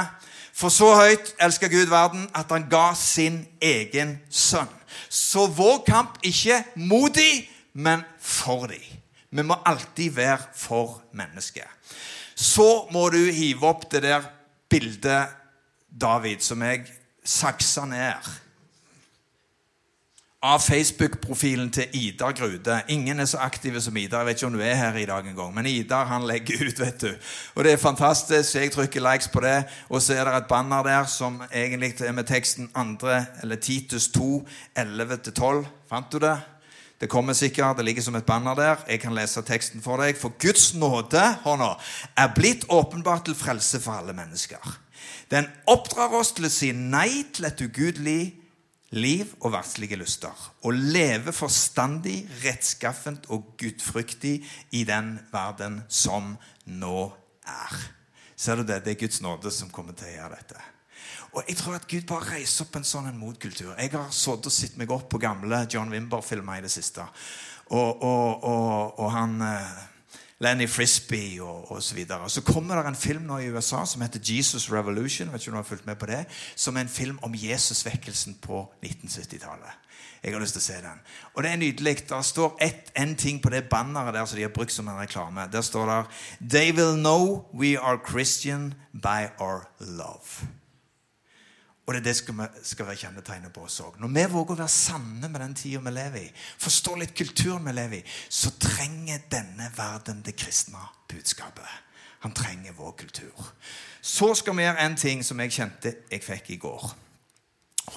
For 0.55 0.71
så 0.71 0.93
høyt 0.95 1.33
elsker 1.43 1.71
Gud 1.71 1.89
verden 1.91 2.29
at 2.35 2.51
han 2.53 2.69
ga 2.71 2.93
sin 2.95 3.41
egen 3.61 4.15
sønn. 4.31 4.71
Så 5.09 5.49
vår 5.51 5.81
kamp 5.87 6.19
ikke 6.23 6.61
mot 6.79 7.11
de, 7.15 7.43
men 7.73 8.05
for 8.19 8.69
de. 8.71 8.79
Vi 9.35 9.43
må 9.43 9.57
alltid 9.67 10.15
være 10.15 10.39
for 10.55 11.01
mennesket. 11.11 11.67
Så 12.35 12.87
må 12.91 13.09
du 13.11 13.19
hive 13.31 13.67
opp 13.67 13.89
det 13.91 14.03
der 14.07 14.23
bildet, 14.71 15.27
David, 15.95 16.41
som 16.43 16.63
jeg 16.63 16.87
saksa 17.23 17.85
ned 17.87 18.31
av 20.45 20.59
Facebook-profilen 20.59 21.71
til 21.73 21.87
Idar 21.97 22.31
Grude. 22.37 22.81
Ingen 22.87 23.19
er 23.19 23.25
så 23.25 23.39
aktive 23.41 23.81
som 23.81 23.97
Idar. 23.97 24.19
Jeg 24.21 24.25
vet 24.27 24.37
ikke 24.37 24.47
om 24.51 24.53
du 24.53 24.61
er 24.61 24.75
her 24.77 24.97
i 25.01 25.05
dag 25.09 25.25
engang. 25.25 25.55
Men 25.55 25.65
Idar 25.65 26.05
han 26.05 26.27
legger 26.29 26.67
ut, 26.67 26.79
vet 26.79 27.01
du. 27.01 27.09
Og 27.55 27.63
det 27.65 27.71
er 27.73 27.81
fantastisk. 27.81 28.55
Jeg 28.55 28.71
trykker 28.71 29.01
likes 29.01 29.27
på 29.33 29.41
det. 29.41 29.63
Og 29.89 30.01
så 30.01 30.13
er 30.13 30.29
det 30.29 30.35
et 30.37 30.47
banner 30.49 30.85
der 30.85 31.09
som 31.09 31.41
egentlig 31.49 31.95
er 32.01 32.13
med 32.13 32.29
teksten 32.29 32.69
2. 32.75 33.07
eller 33.41 33.55
Titus 33.55 34.07
2, 34.13 34.45
11-12. 34.77 35.65
Fant 35.89 36.11
du 36.11 36.19
det? 36.19 36.37
Det 37.01 37.09
kommer 37.09 37.33
sikkert, 37.33 37.77
det 37.77 37.85
ligger 37.85 38.01
som 38.01 38.15
et 38.15 38.25
banner 38.25 38.55
der. 38.55 38.75
Jeg 38.89 38.99
kan 38.99 39.15
lese 39.15 39.41
teksten 39.41 39.81
for 39.81 39.97
deg. 39.97 40.15
For 40.17 40.37
Guds 40.39 40.73
nåde 40.73 41.25
nå, 41.45 41.73
er 42.17 42.33
blitt 42.35 42.69
åpenbart 42.69 43.25
til 43.25 43.35
frelse 43.35 43.81
for 43.81 43.97
alle 43.97 44.13
mennesker. 44.13 44.77
Den 45.31 45.49
oppdrar 45.67 46.13
oss 46.13 46.31
til 46.37 46.45
å 46.45 46.53
si 46.53 46.71
nei 46.71 47.25
til 47.33 47.49
et 47.49 47.61
ugudelig 47.61 48.03
liv 48.05 48.44
og 48.95 49.51
verdslige 49.51 49.97
lyster, 49.99 50.31
og 50.63 50.73
leve 50.73 51.33
forstandig, 51.35 52.21
rettskaffent 52.45 53.27
og 53.29 53.55
gudfryktig 53.59 54.37
i 54.71 54.83
den 54.87 55.17
verden 55.33 55.81
som 55.89 56.37
nå 56.65 57.11
er. 57.43 57.75
Ser 58.35 58.55
du 58.55 58.63
det? 58.63 58.83
Det 58.85 58.95
er 58.95 59.01
Guds 59.01 59.21
nåde 59.21 59.51
som 59.51 59.69
kommer 59.69 59.93
til 59.93 60.07
å 60.07 60.15
gjøre 60.15 60.37
dette. 60.39 60.61
Og 61.35 61.43
Jeg 61.47 61.57
tror 61.59 61.75
at 61.75 61.87
Gud 61.87 62.05
bare 62.07 62.37
reiser 62.37 62.63
opp 62.63 62.77
en 62.79 62.87
sånn 62.87 63.11
motkultur. 63.19 63.73
Jeg 63.75 63.91
har 63.91 64.11
sittet 64.15 64.47
og 64.47 64.55
sett 64.55 64.77
meg 64.79 64.91
opp 64.91 65.09
på 65.11 65.19
gamle 65.19 65.65
John 65.67 65.91
Wimber-filmer 65.91 66.61
i 66.61 66.63
det 66.63 66.71
siste. 66.71 67.03
Og, 67.75 68.01
og, 68.01 68.43
og, 68.47 68.99
og 69.03 69.11
han 69.11 69.41
eh, 69.43 69.83
Lenny 70.39 70.67
Frisbee 70.67 71.43
og 71.43 71.71
osv. 71.71 71.81
Så, 71.81 71.95
videre. 71.95 72.29
så 72.29 72.41
kommer 72.41 72.75
det 72.75 72.87
en 72.87 72.95
film 72.95 73.23
nå 73.23 73.37
i 73.39 73.47
USA 73.49 73.85
som 73.85 74.01
heter 74.01 74.19
Jesus 74.19 74.71
Revolution. 74.71 75.31
vet 75.31 75.41
ikke 75.41 75.51
om 75.51 75.55
du 75.55 75.63
har 75.63 75.63
fulgt 75.63 75.85
med 75.85 75.95
på 75.95 76.05
det, 76.05 76.25
Som 76.55 76.77
er 76.77 76.81
en 76.81 76.89
film 76.89 77.19
om 77.21 77.35
Jesusvekkelsen 77.35 78.35
på 78.41 78.71
1970-tallet. 78.83 79.71
Jeg 80.23 80.33
har 80.33 80.41
lyst 80.41 80.53
til 80.53 80.59
å 80.59 80.65
se 80.65 80.73
den. 80.81 81.01
Og 81.33 81.43
det 81.43 81.51
er 81.51 81.57
nydelig. 81.61 82.09
Der 82.09 82.21
står 82.21 82.57
ett, 82.61 82.91
en 82.97 83.15
ting 83.15 83.41
på 83.41 83.49
det 83.49 83.69
banneret 83.69 84.13
der 84.13 84.25
som 84.25 84.37
de 84.37 84.41
har 84.41 84.49
brukt 84.49 84.71
som 84.71 84.87
en 84.87 84.99
reklame. 84.99 85.47
Der 85.51 85.61
står 85.61 85.85
det 85.85 86.05
They 86.49 86.71
will 86.71 86.97
know 86.97 87.45
we 87.53 87.79
are 87.79 87.99
Christian 88.09 88.73
by 88.93 89.29
our 89.39 89.69
love. 89.79 90.49
Og 91.85 91.93
det 91.93 91.99
er 91.99 92.05
det 92.07 92.15
skal, 92.17 92.37
vi, 92.39 92.45
skal 92.65 92.87
være 92.87 92.97
kjennetegnet 92.97 93.53
på 93.53 93.63
oss 93.67 93.77
òg. 93.85 93.99
Når 94.01 94.13
vi 94.15 94.25
våger 94.33 94.55
å 94.55 94.61
være 94.63 94.73
sanne 94.73 95.29
med 95.29 95.41
den 95.43 95.53
tida 95.57 95.83
vi 95.85 95.93
lever 95.93 96.23
i, 96.23 96.31
forstå 96.65 96.95
litt 96.97 97.13
kulturen 97.17 97.67
vi 97.67 97.75
lever 97.77 97.99
i, 97.99 98.13
så 98.29 98.55
trenger 98.57 99.27
denne 99.29 99.69
verden 99.77 100.23
det 100.25 100.33
kristne 100.39 100.81
budskapet. 101.11 101.81
Han 102.25 102.33
trenger 102.33 102.73
vår 102.73 102.95
kultur. 102.97 103.51
Så 104.01 104.31
skal 104.33 104.57
vi 104.57 104.65
gjøre 104.65 104.81
en 104.81 104.97
ting 104.97 105.21
som 105.23 105.39
jeg 105.43 105.53
kjente 105.53 105.91
jeg 106.09 106.25
fikk 106.25 106.49
i 106.55 106.61
går. 106.63 106.87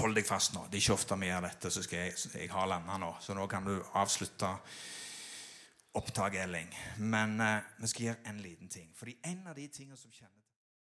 Hold 0.03 0.19
deg 0.19 0.29
fast 0.29 0.53
nå. 0.53 0.67
Det 0.69 0.77
er 0.77 0.85
ikke 0.85 0.99
ofte 0.99 1.17
vi 1.17 1.31
gjør 1.31 1.47
dette, 1.49 1.71
så 1.73 1.83
skal 1.85 2.03
jeg, 2.03 2.17
jeg 2.35 2.51
har 2.53 2.69
landa 2.69 2.99
nå. 3.01 3.15
Så 3.25 3.33
nå 3.37 3.47
kan 3.49 3.65
du 3.65 3.73
avslutte 3.97 4.51
opptaket, 5.97 6.43
Elling. 6.45 6.69
Men 7.01 7.41
eh, 7.41 7.71
vi 7.81 7.89
skal 7.89 8.11
gjøre 8.11 8.33
en 8.35 8.43
liten 8.45 8.69
ting. 8.69 8.93
Fordi 8.99 9.17
en 9.33 9.47
av 9.49 9.57
de 9.57 9.65
tingene 9.73 9.97
som 9.97 10.13
kjenner 10.13 10.38